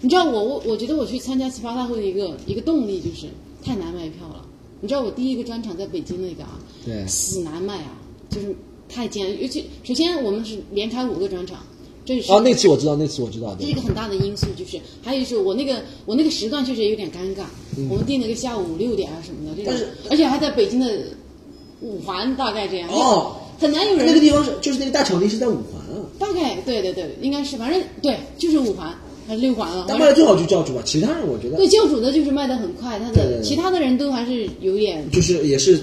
[0.00, 3.26] 你知道我我我觉得我去参加奇葩大会的一个一个动力就是
[3.64, 4.46] 太难卖票了。
[4.80, 7.98] 你知道我第一个专场在北京那个啊，对，死难卖啊，
[8.30, 8.54] 就是
[8.88, 9.38] 太艰。
[9.42, 11.58] 尤其首先我们是连开五个专场，
[12.04, 13.54] 这是啊，那次我知道，那次我知道。
[13.58, 17.44] 这是一个很大的因素，就是还有就是我那个我那个时段确实有点尴尬。
[17.76, 17.88] 嗯。
[17.90, 20.88] 我们定了个下午六点啊什么的这种，而且还在北京的
[21.82, 22.88] 五环，大概这样。
[22.90, 23.36] 哦。
[23.60, 28.92] 很难有人那个地方是就是那个大场地是在五环啊，大概对对对，应该是反正对就是五环
[29.28, 29.84] 还是六环啊。
[29.86, 35.78] 但卖的最好就教主吧，其他人我觉得对教主的就是卖的很快，他的其他的人都还是有点就是也是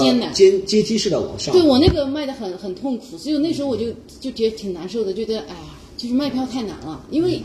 [0.00, 1.54] 艰难阶阶梯式的往上。
[1.54, 3.86] 对我那个卖的很很痛苦，所以那时候我就
[4.20, 7.40] 就觉得挺难受的，觉得哎呀，就是卖票太难了，因为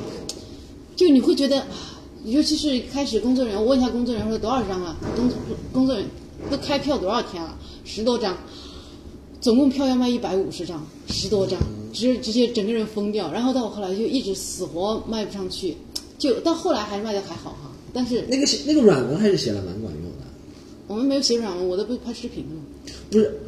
[0.95, 1.63] 就你会觉得，
[2.25, 4.97] 尤其是开始工作人员，我问一下工作人员说多少张啊？
[5.15, 5.29] 工
[5.71, 6.11] 工作人员
[6.49, 7.55] 都开票多少天了？
[7.85, 8.35] 十多张。
[9.39, 11.59] 总共票要卖一百五十张，十多张，
[11.93, 13.31] 直直接整个人疯掉。
[13.31, 15.77] 然后到我后来就一直死活卖不上去，
[16.17, 17.71] 就到后来还是卖的还好哈。
[17.93, 20.25] 但是那个写那个软文还是写的蛮管用的。
[20.87, 22.93] 我们没有写软文，我都不拍视频了。
[23.11, 23.39] 不是，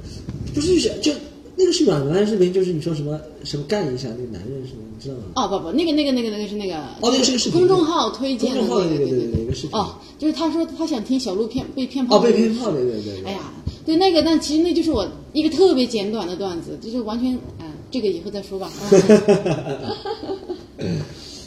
[0.53, 1.11] 不是写就
[1.55, 2.53] 那个是软文还是视频？
[2.53, 5.23] 就是你说什么什么干一下那个男人什么，你知道吗？
[5.35, 7.59] 哦不不，那个那个那个那个是那个哦那个是个视频。
[7.59, 9.71] 公众号推荐的那个对对对，一个视频。
[9.77, 12.17] 哦，就是他说他想听小鹿骗被骗炮。
[12.17, 13.23] 哦，被骗炮，对对对。
[13.25, 13.39] 哎呀。
[13.89, 18.71] 对那个，但其实那就是我一个特别简短的段子，就是完全，啊，这个以后再说吧。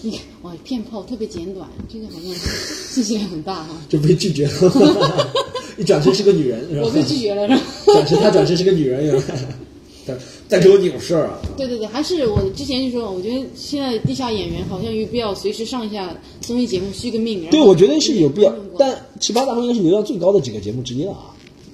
[0.03, 3.68] 你看，哇，骗炮特别简短，这个好像信息量很大哈。
[3.88, 5.32] 就被拒绝了，
[5.78, 7.62] 一转身是个女人，我被拒绝了，是吧？
[7.86, 9.22] 转身他转身是个女人，
[10.05, 10.18] 在
[10.49, 11.38] 在给我扭事儿啊。
[11.57, 17.49] 对对对，还是我之前就说，我觉得现在地下演员好像有必要随时上一下综艺节目续个命。
[17.53, 21.32] 对，我觉得是有必要，但奇葩大会应该是流量最高的几个节目之一了啊。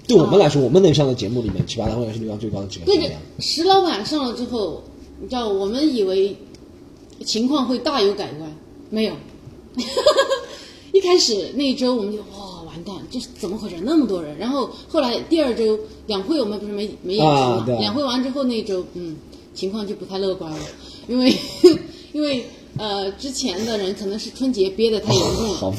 [0.09, 2.86] 对我们来说，我们能上的节目里面，奇葩大会是流量最高的几个。
[2.86, 4.82] 那个石老板上了之后，
[5.20, 6.34] 你知道，我们以为
[7.26, 8.50] 情况会大有改观，
[8.88, 9.12] 没有。
[10.92, 13.76] 一开始那一周，我们就哇完蛋，这是怎么回事？
[13.82, 14.36] 那么多人。
[14.38, 17.66] 然后后来第二周两会我们不是没没演出嘛？
[17.78, 19.14] 两会完之后那一周，嗯，
[19.52, 20.59] 情况就不太乐观了，
[21.06, 21.36] 因为
[22.14, 22.46] 因为。
[22.78, 25.76] 呃，之前的人可能是春节憋得太严重了，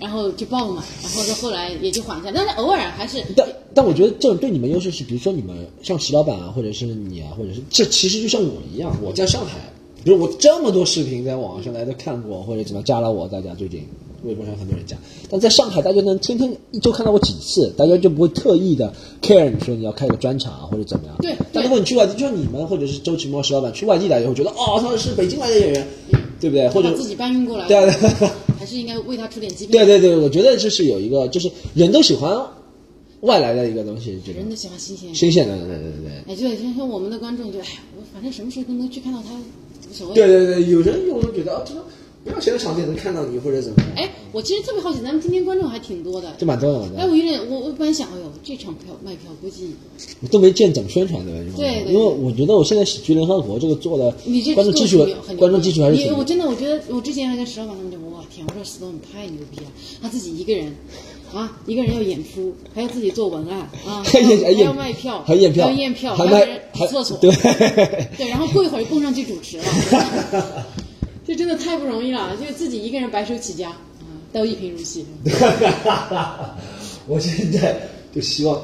[0.00, 3.22] 然后就爆嘛，然后就后来也就缓下，但是偶尔还是。
[3.36, 9.58] 但但我觉得这种对你们优势是，比如说你们像石老板啊，或者是你啊，或者是这其实就像我一样，我在上海，
[10.04, 13.84] 比如我这么多视频在网上大家都看过，或者怎么加了我，大家最近
[14.22, 14.96] 微博上很多人加，
[15.28, 21.16] 但在上海大家能天天一周看到我几次，大家就不会特意的 care 你说你要开个专场啊或者怎么样。
[21.20, 21.34] 对。
[21.52, 25.88] 但如果你去外地，就像你们或者是周奇墨、石老板去外地，大家会觉得哦，他是北京来的演员。
[26.40, 26.68] 对不对？
[26.68, 27.94] 或者自己搬运过来，对啊，
[28.58, 29.84] 还是应该为他出点机票。
[29.84, 32.36] 对对对，我觉得这是有一个，就是人都喜欢
[33.20, 36.34] 外来的一个东西，觉得人都喜欢新鲜，新鲜的，对对对对。
[36.34, 37.66] 哎，对，就像我们的观众，就哎，
[37.96, 39.34] 我反正什么时候都能去看到他，
[39.90, 40.14] 无所谓。
[40.14, 41.84] 对对对，有人有人觉得啊，这个
[42.28, 43.88] 不要谁的场子也能看到你或者怎么样。
[43.96, 46.80] 哎，我其实特别好奇，咱们今天观众还挺多的，这蛮多的。
[46.96, 49.74] 哎，我有点，我我本来想，哎呦，这场票卖票估计
[50.30, 51.54] 都没见怎么宣传对吧？
[51.56, 55.06] 对，因为我觉得我现在喜剧联合国这个做的，你这观众基础，
[55.38, 56.12] 观众基础还是。
[56.12, 59.66] 我真的，我觉得我之前还跟石老板他们讲，哇天，我说石头你太牛逼了，
[60.02, 60.74] 他自己一个人。
[61.28, 64.18] 啊，一个人要演出，还要自己做文案 啊，还
[64.52, 67.30] 要卖票，还验票，还验票，还卖洗厕所，对
[68.16, 69.64] 对，然后过一会儿蹦上去主持了，
[71.28, 73.76] 这真的太不容易了，就自己一个人白手起家啊，
[74.32, 75.04] 都一贫如洗。
[77.06, 77.78] 我现在
[78.14, 78.58] 就希望，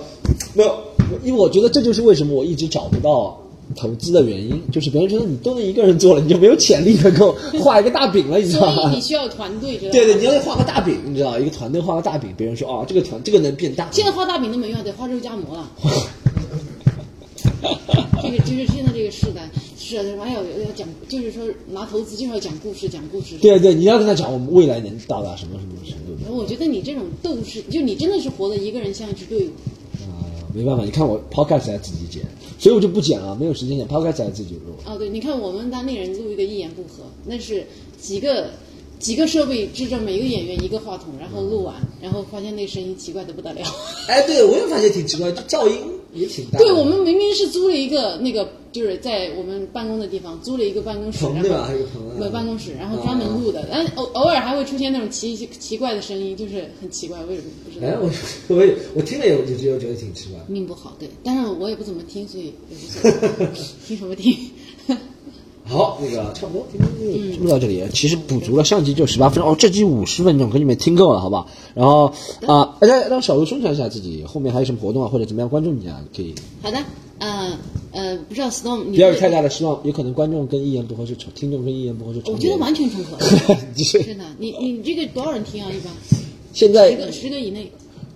[0.55, 0.75] 没有，
[1.23, 3.39] 因为我觉得这就是为什么我一直找不到。
[3.75, 8.91] 投资的原因就是别人觉得你都能一个人做了，你就没有潜力能够 画一个大饼了，你知道吗？
[8.95, 13.89] 你需要团队，知道对对，你要画个大饼，你知道，一个团队画个大饼，别人说啊，这个团这个能变大。
[13.91, 15.71] 现在画大饼都没用，得画肉夹馍了。
[18.23, 19.49] 这个就是现在这个时代，
[19.99, 23.37] 还要要讲，就是说拿投资就是要讲故事，讲故事。
[23.41, 26.35] 对对，你要跟他讲我们未来能到达什么什么程度。
[26.37, 29.51] 我觉得你这种斗士，就你真的是活的一个人像一支队伍。
[30.03, 30.25] 啊，
[30.55, 32.23] 没办法，你看我 podcast 还自己剪。
[32.57, 34.73] 所以我就不剪了，没有时间剪，抛开才自己录。
[34.87, 37.67] 哦，对，你看我们当地人录一个一言不合，那是
[38.01, 38.51] 几个
[38.99, 43.61] 几个设备支着每个演员一个话筒，然后录完，然后发现那声音奇怪的不得了。
[44.09, 45.77] 哎，对，我也发现挺奇怪，就噪音
[46.15, 46.59] 也挺大。
[46.59, 48.49] 对我们明明是租了一个那个。
[48.75, 51.43] 就是在我们办公的地方租了一个办公室，然后
[52.19, 53.65] 没有办公室，然后专门录的。
[53.71, 57.87] 但偶偶尔还会出现那种奇奇怪的声音，就是很奇怪，为什么不知道？
[57.87, 58.11] 哎，我
[58.57, 60.41] 我也我听了也就觉得挺奇怪。
[60.49, 62.53] 命不好，对，但是我也不怎么听，所以也
[63.13, 63.47] 不
[63.87, 64.37] 听什么听。
[65.67, 66.67] 好，那个差不多，
[67.41, 71.47] 录到这里，其实补足了上集就十八分钟哦，这集五十分钟，给你们听够了，好吧？
[71.75, 72.13] 然后
[72.47, 76.03] 啊，大家让小卢宣传一下自己，后面还有什么活动啊，或者怎么样关注你啊？
[76.15, 76.35] 可以。
[76.63, 76.79] 好的。
[77.17, 77.57] 呃
[77.93, 82.35] 呃，不知道 Storm，不要有太大的失望，有可能观众跟一言不合是重，听众跟一言不合是重。
[82.35, 83.17] 我觉得完全重合，
[84.05, 84.25] 真的。
[84.37, 85.71] 你你这个多少人听啊？
[85.71, 85.93] 一般？
[86.53, 87.71] 现在十个十个以内。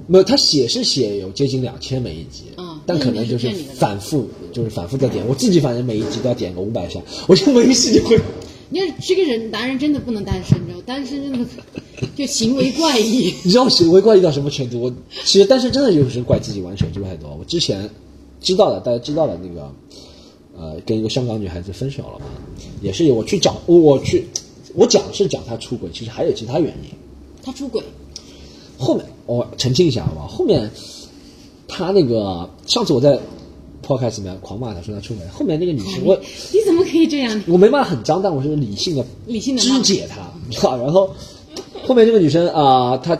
[0.09, 5.22] 没有，他写是写有接近两千每一集，啊，但可能就是反复，就是反复在点。
[5.28, 8.18] 我自己反正每一集都要点个五百下，我就没事就会。
[8.70, 11.47] 你看这个人，男人真的不能单身，你知道单身真的
[12.16, 13.34] 就行为怪异。
[13.45, 14.80] 你知道行为怪异到什么程度？
[14.80, 14.93] 我
[15.24, 17.36] 其实单身真的有时怪自己玩手机太多。
[17.39, 17.89] 我之前。
[18.41, 19.74] 知道了，大家知道了那个，
[20.57, 22.26] 呃，跟一个香港女孩子分手了嘛，
[22.80, 24.28] 也是我去讲我去，
[24.76, 26.91] 我讲是讲他出轨，其实还有其他原因。
[27.43, 27.82] 他出轨，
[28.78, 30.28] 后面我澄清一下好不好？
[30.28, 30.70] 后面
[31.69, 33.16] 他那个上次我在
[33.87, 36.19] podcast 里面狂骂他说他出轨，后面那个女生我
[36.53, 37.45] 你怎么可以这样？
[37.47, 40.16] 我没骂很脏，但我是理性的理性的肢解他，
[40.51, 41.09] 知道 然后
[41.87, 43.16] 后面这个女生啊，她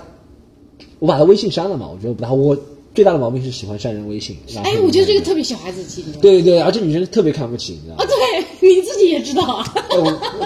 [0.99, 2.57] 我把她微信删了嘛，我觉得不大我。
[2.95, 4.37] 最大的毛病是喜欢删人微信。
[4.65, 6.03] 哎，我觉得这个特别小孩子气。
[6.21, 8.03] 对对，而且女生特别看不起，你知道吗？
[8.03, 8.45] 啊，对，
[8.75, 9.65] 你自己也知道啊。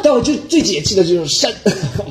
[0.02, 1.50] 但我最最解气的就是删。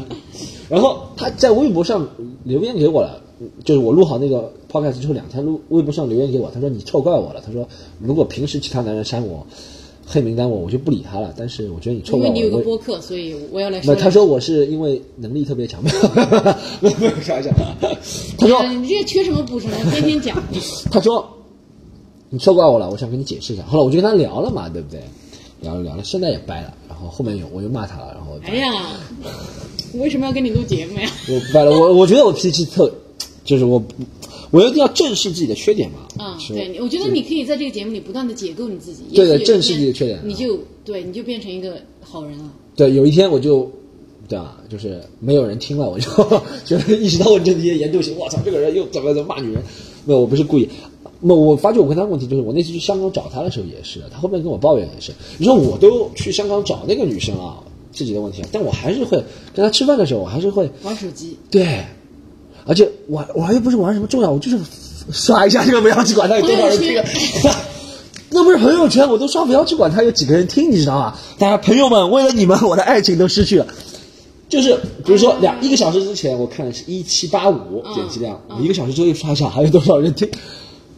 [0.68, 2.10] 然后他在微博上
[2.44, 3.20] 留言给我了，
[3.64, 7.42] 就是我录好那个 podcast 之后两天，录微博上留言给我，他说你错怪我了。
[7.46, 7.68] 他说
[8.00, 9.46] 如果平时其他男人删我。
[10.04, 12.26] 黑名单我我就不理他了，但是我觉得你错了。
[12.28, 13.80] 因为你有个播客，所以我要来。
[13.86, 15.82] 那他说我是因为能力特别强，
[16.82, 17.50] 没有没有开玩笑。
[18.38, 20.44] 他说你这缺什么补什么，天天讲。
[20.92, 21.26] 他说
[22.30, 23.64] 你错怪我了，我想跟你解释一下。
[23.64, 25.00] 后来我就跟他聊了嘛，对不对？
[25.62, 26.74] 聊了聊了，现在也掰了。
[26.89, 28.68] 然后后面有我又骂他了，然后哎呀，
[29.94, 31.10] 我为什么要跟你录节目呀？
[31.30, 32.92] 我掰了，我我觉得我脾气特，
[33.44, 33.82] 就是我。
[34.50, 36.00] 我一定要正视自己的缺点嘛？
[36.20, 39.04] 嗯，对，我觉得你可以在这个节目里不断的解构你自己。
[39.16, 42.52] 对对，正视自己的缺点，你就对，你就变成一个好人了。
[42.76, 43.72] 对，有一天我就，
[44.28, 44.58] 对啊？
[44.68, 46.12] 就是没有人听了，我就
[46.66, 48.14] 觉得意识到我这些严重性。
[48.18, 49.64] 我操，这个人又怎么怎么骂女人？
[50.04, 50.68] 没有，我不是故意。
[51.22, 55.14] 那我发觉我跟他问题就是，我那次去香港找他的时候也是，他后面跟我抱怨也是。
[55.38, 57.64] 你说我都去香港找那个女生啊，
[57.94, 59.24] 自己的问题，但我还是会
[59.56, 61.38] 跟他吃饭的时候，我还是会玩手机。
[61.50, 61.86] 对。
[62.66, 64.59] 而且我我还又不是玩什么重要，我就是
[65.12, 67.01] 刷一下这个，不要去管他有多少人听。
[68.34, 71.18] 那不是朋友圈，我都刷不要去管他有几个人听，你知道吗？
[71.38, 73.68] 大家朋友们，为了你们，我的爱情都失去了。
[74.47, 80.30] 就是比如说两一个小时之前，我看的是一七八五点击量，一个小时之后又刷一下，还有多少人听？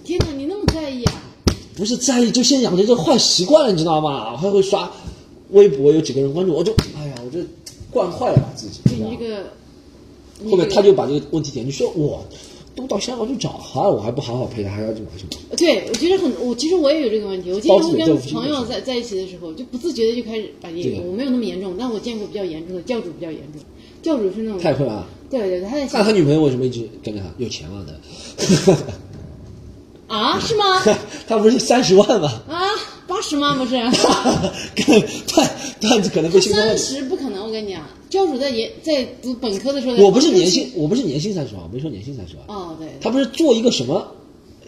[0.04, 1.14] 天哪，你那么在意啊？
[1.76, 4.38] 不是在意，就先养成这个坏习惯了，你知道吗？
[4.38, 4.92] 还会刷
[5.50, 7.40] 微博，有几个人关注，我就哎呀，我就
[7.90, 8.80] 惯坏了把自己。
[8.86, 9.44] 你这个。
[10.50, 12.26] 后面他就把这个问题点，就说我
[12.76, 15.56] 都到香港去找他了，我还不好好陪他，还要去玩什么？
[15.56, 17.52] 对，我觉得很，我其实我也有这个问题。
[17.52, 23.62] 我经常会跟朋友在在一起的时候，就不自觉的就开始把这个，我没有那么严重，但我见过比较严重的教主比较严重，
[24.02, 25.08] 教主是那种太会了。
[25.30, 25.88] 对对对，他在。
[26.00, 27.28] 那他女朋友为什么一直跟着他？
[27.38, 28.00] 有钱了的。
[30.14, 30.40] 啊？
[30.40, 30.84] 是吗？
[31.28, 32.28] 他不是三十万吗？
[32.48, 32.62] 啊，
[33.08, 33.58] 八十万？
[33.58, 33.72] 不是。
[35.34, 37.43] 段段子可能被三十不可能。
[37.54, 42.44] 跟你讲，教主在研在读本科的时候，我不是年薪，我不是年薪三十万，我没说年薪三十万。
[42.48, 44.06] 哦，对，他不是做一个什么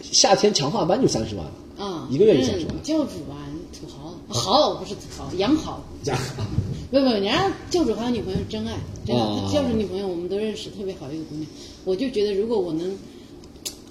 [0.03, 1.45] 夏天强化班就三十万
[1.77, 2.83] 啊，一个月就三十万。
[2.83, 5.83] 教主啊，土豪，豪不是土豪，洋豪。
[6.05, 6.45] 豪
[6.91, 11.47] 不不，人家教主还有女朋友真爱，真的，教主女朋友我们都认识，特别好一个姑娘。
[11.83, 12.95] 我就觉得如果我能，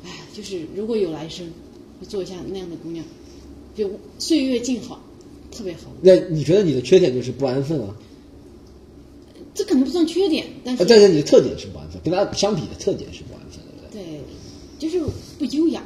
[0.04, 1.46] 哎，就是如果有来生，
[2.00, 3.04] 就做一下那样的姑娘，
[3.74, 3.90] 就
[4.20, 5.00] 岁月静好。
[5.56, 5.82] 特别好。
[6.00, 7.94] 那你觉得你的缺点就是不安分啊？
[9.54, 14.20] 这可能不算缺点，但是但是你的特点是不安分，跟他相比的特点是不安分的，对对？
[14.78, 15.00] 就是
[15.38, 15.82] 不优雅。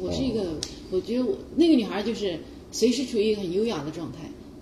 [0.00, 0.44] 我是一个，
[0.90, 2.38] 我觉得我那个女孩就是
[2.70, 4.18] 随时处于一个很优雅的状态，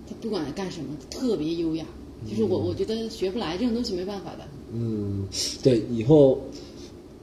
[0.09, 1.85] 她不管干什么特别优雅。
[2.27, 4.47] 就是我我觉得学不来这种东西没办法的。
[4.73, 5.27] 嗯，
[5.61, 6.39] 对，以后。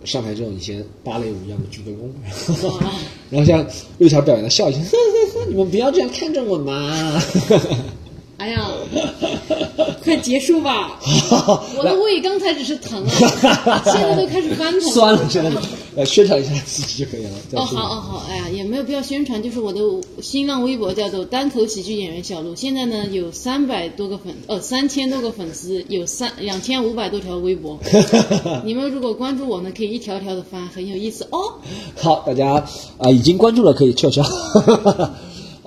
[0.05, 2.11] 上台之后，你先芭蕾舞一样的鞠个躬，
[3.31, 3.67] 然后像
[3.97, 7.19] 六条表演的笑一下，呵呵呵，你们不要这样看着我嘛。
[8.37, 8.69] 哎呀，
[10.03, 10.99] 快结束吧！
[11.79, 14.81] 我的胃刚才只是疼啊， 现在都开始翻腾。
[14.81, 15.51] 酸了，现在
[15.97, 17.31] 呃宣传一下自己就可以了。
[17.53, 19.81] 哦，好哦好，哎呀，也没有必要宣传，就是我的
[20.21, 27.79] 新浪微博叫做单口喜剧演员小鹿，现在呢有三百多个粉，呃三千多个粉丝，有三两千五百多条微博。
[28.65, 31.55] 你们如果关注我呢，可以一条条的翻，很有意思哦。
[31.97, 32.65] 好，大家
[32.99, 34.23] 啊已经关注了可以撤销。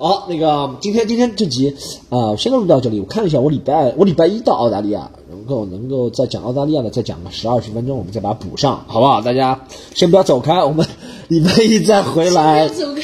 [0.00, 1.76] 好，那个今天今天这集
[2.08, 3.00] 啊，先录到这里。
[3.00, 9.20] 我看了一下，我礼拜我礼拜一到澳大利亚，能够能够再讲澳大利亚的，再讲个十二十分钟，我们再把它补上，好不好？
[9.22, 10.86] 大家先不要走开，我们
[11.26, 12.68] 礼拜一再回来。
[12.68, 13.02] 走开？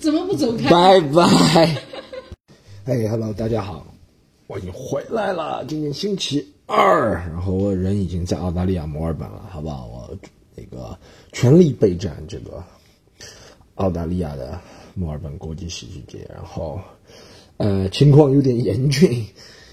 [0.00, 0.68] 怎么不走开？
[0.68, 1.22] 拜拜。
[2.84, 3.82] 哎，Hello，大家好，
[4.46, 5.64] 我已经回来了。
[5.66, 9.88] 今天星期二，然后我人已经在澳大利亚墨尔本了，好不好？
[9.90, 10.10] 我
[10.54, 10.98] 那个
[11.32, 12.62] 全力备战这个
[13.76, 14.60] 澳大利亚的。
[14.96, 16.80] 墨尔本国际喜剧节，然后，
[17.56, 19.26] 呃，情况有点严峻，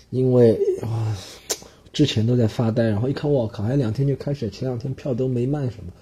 [0.10, 1.16] 因为哇，
[1.94, 5.94] 之前都在发呆，然后一看，我靠，还两天就开始，前两天票都没卖什么，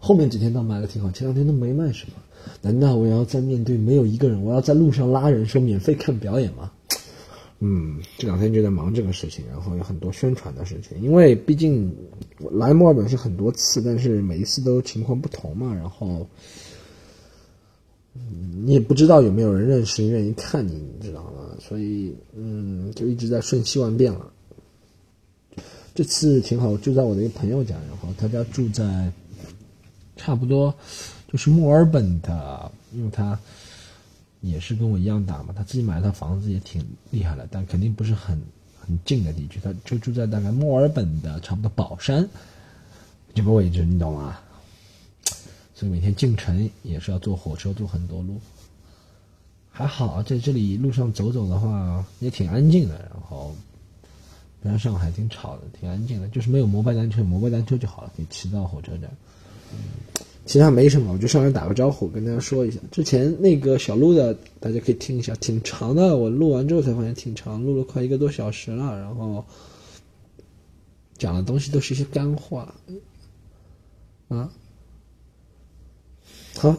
[0.00, 2.14] 后面几天倒卖的挺好，前两天都没卖什么，
[2.60, 6.72] 难道我要在面对没有一个人，我要在路上拉人说免费看表演吗？
[7.60, 11.94] 嗯，这两天就在忙这个事情，然后有很多宣传的事情，因为毕竟
[12.50, 16.28] 来墨尔本是很多次，但是每一次都情况不同嘛，然后。
[18.14, 21.30] 你也不知道有没有人认识愿意看你，你知道吗？
[21.60, 24.30] 所以，嗯，就一直在瞬息万变了。
[25.94, 29.12] 这次挺好，就在我的一个朋友家，然后他家住在
[30.16, 30.74] 差不多
[31.28, 33.38] 就是墨尔本的，因为他
[34.40, 38.40] 也是跟我一样大嘛，他自己买了套房子也挺厉害的，但肯定不是很
[38.78, 42.28] 很近的地区，他就住在大概墨尔本的差不多宝山
[43.34, 44.38] 这个位置，你懂吗？
[45.74, 48.40] 所以每天进城也是要坐火车，坐很多路。
[49.70, 53.52] 还好在这里路上走走的话也挺安静的，然后
[54.62, 56.28] 不像上海挺吵的，挺安静的。
[56.28, 59.10] 就是没有摩拜单车，摩拜单车就好了，可以骑到火车站。
[60.46, 62.78] 其他没什么，我就上来打个招呼，跟大家说一下。
[62.92, 66.16] 之前那个小鹿的，大家可以听一下，挺长的。
[66.16, 68.96] 我录完之后才发现挺长，录了快一个多小时了。
[69.00, 69.44] 然后
[71.18, 72.72] 讲的东西都是一些干话，
[74.28, 74.48] 啊。
[76.56, 76.76] 好，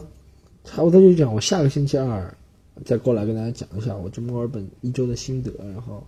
[0.64, 1.32] 差不多就讲。
[1.32, 2.36] 我下个星期二
[2.84, 6.02] 再过来跟大家讲一下我这墨尔本一周的心得，然后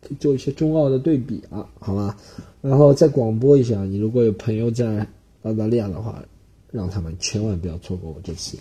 [0.00, 2.16] 可以做一些中澳的对比啊，好吧？
[2.60, 5.06] 然后再广播一下，你如果有朋友在
[5.42, 6.22] 澳大利亚的话，
[6.70, 8.58] 让他们千万不要错过我这次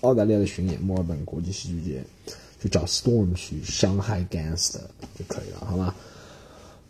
[0.00, 2.04] 澳大利亚的巡演——墨尔本国际戏剧节，
[2.60, 4.80] 就找 Storm 去伤害 Gangster
[5.16, 5.94] 就可以了，好吧？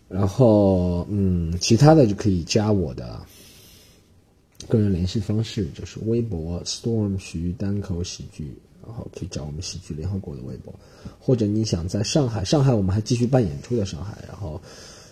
[0.09, 3.21] 然后，嗯，其他的就可以加我的。
[4.69, 8.53] 个人联系方式就是微博 storm 徐单口喜剧，
[8.85, 10.73] 然后可以找我们喜剧联合国的微博，
[11.19, 14.61] 或者你想在上海，上海我们还继续办演出的上海，然后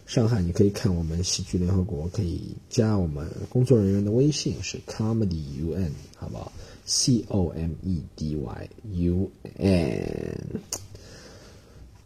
[0.07, 6.53] 上海你可以看我们喜剧联合国，可以加我们工作人员的微信是 comedy un，好不好
[6.85, 10.35] ？c o m e d y u n。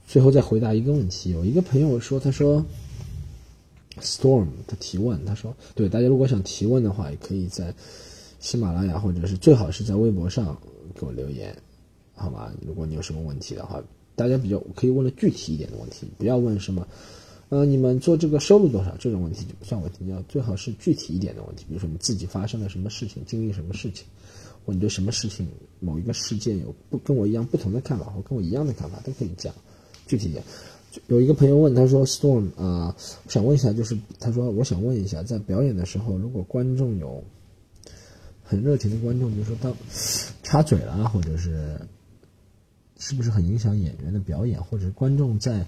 [0.07, 2.65] 最后再回答一个问题，有一个朋友说，他说。
[4.01, 7.73] Storm 他提问，他说：“对大家如果想提问的话，也可以在
[8.41, 10.57] 喜马拉雅或者是最好是在微博上
[10.95, 11.57] 给我留言，
[12.15, 12.53] 好吗？
[12.67, 13.83] 如果你有什么问题的话，
[14.17, 16.87] 大家比较可以问的具体一点的问题，不要问什么，
[17.49, 24.05] 呃，你们做这个收入多少这种问题就不算问题，要最好是具体一点的问题，比如说你自己发生了什么事情，经历什么事情，
[24.67, 25.49] 或你对什么事情
[25.81, 29.55] 某一个事件有不跟我一样不同的看法，或跟我一样的看法都可以讲，
[30.07, 30.43] 具体一点。”
[31.07, 37.23] 有一个朋友问他说：“Storm 啊，我想问一下，就是他说我想问一下，在表演的时候，如果观众有
[38.43, 39.75] 很热情的观众，比如说到
[40.43, 41.81] 插嘴了，或者是
[42.99, 45.67] 是不是很影响演员的表演，或者观众在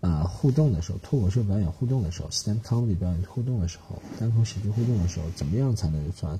[0.00, 6.38] 啊互动的时候，脱口秀表演互动的时候，stand comedy 表演互动的时候，单口喜剧互动的时候，怎么样才能算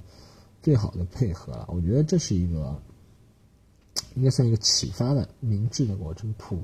[0.63, 1.67] 最好的配合了？
[1.69, 2.81] 我觉得这是一个
[4.15, 6.59] 应该算一个启发的明智的过程，普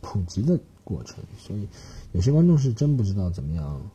[0.00, 1.16] 普及的过程。
[1.38, 1.68] 所以
[2.12, 3.90] 有些观众是真不知道怎么样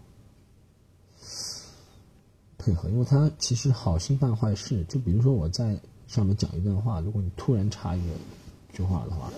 [2.58, 4.84] 配合，因为他其实好心办坏事。
[4.90, 8.14] 就比如说我在上面讲一段话，如果你突然插一个
[8.74, 9.32] 句话的话。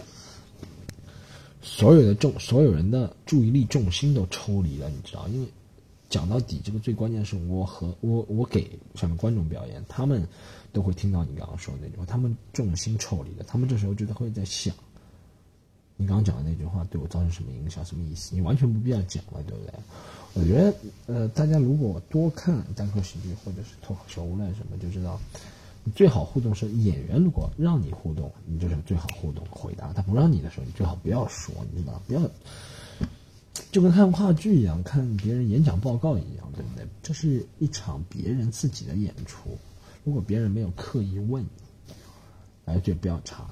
[1.66, 5.26] 所有的重，所有人的注意力重心都抽离了，你知道？
[5.30, 5.47] 因为
[6.10, 10.28] 讲到底，这个最关键是我和我我给上面观众表演，他们
[10.74, 14.76] 都会听到你刚刚说的那句话，他们重心抽离了，他们这时候觉得会在想，
[16.04, 18.36] 你刚刚讲的那句话对我造成什么影响，什么意思？
[18.36, 19.74] 你完全不必要讲了，对不对？
[20.34, 20.74] 我觉得，
[21.08, 25.18] 呃，大家如果多看单口喜剧或者是脱口秀，无论什么，就知道。
[25.95, 32.22] 最好互动是演员，如果让你互动，你就是最好互动回答；他不让你的时候，你最好不要说，你知道不要，
[33.72, 36.86] 就跟看话剧一样，看别人演讲报告一样，对不对？
[37.01, 39.58] 这是一场别人自己的演出，
[40.04, 41.93] 如果别人没有刻意问你，
[42.66, 43.45] 哎，就不要插，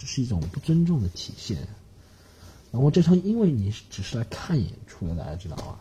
[0.00, 1.58] 这是一种不尊重的体现。
[2.72, 5.76] 然后这场，因为你只是来看演出的，大家知道啊。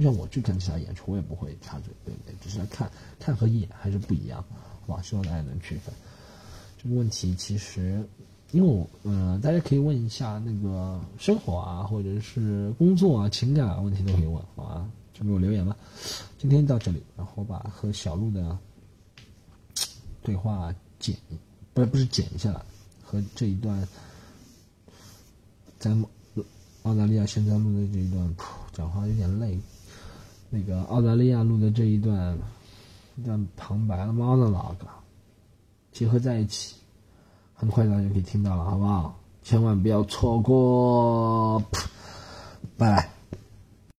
[0.00, 2.34] 像我去看其他演出，我也不会插嘴，对不对？
[2.42, 2.90] 只是来看，
[3.20, 4.42] 看和演还是不一样，
[4.86, 5.02] 好吧？
[5.02, 5.94] 希望大家能区分。
[6.82, 8.02] 这个问题其实，
[8.52, 14.88] 因为我，呃，大家可以问一下那个生活啊，或者是工作啊、情感啊问题都可以问，好吧？
[15.12, 15.76] 就给我留言吧。
[16.38, 18.58] 今天到这里，然后把和小鹿的
[20.22, 21.14] 对话剪，
[21.74, 22.64] 不是不是剪一下来，
[23.12, 23.86] 和这一段
[25.78, 25.94] 在
[26.84, 28.34] 澳大利亚现在录的这一段，
[28.72, 29.60] 讲话有点累。
[30.48, 32.38] 那个澳大利亚录的这一段，
[33.16, 34.76] 一段旁白的 monologue，
[35.92, 36.76] 结合在一起，
[37.54, 39.18] 很快大家就可以听到了，好不好？
[39.42, 41.62] 千万不要错过，
[42.78, 43.11] 拜拜。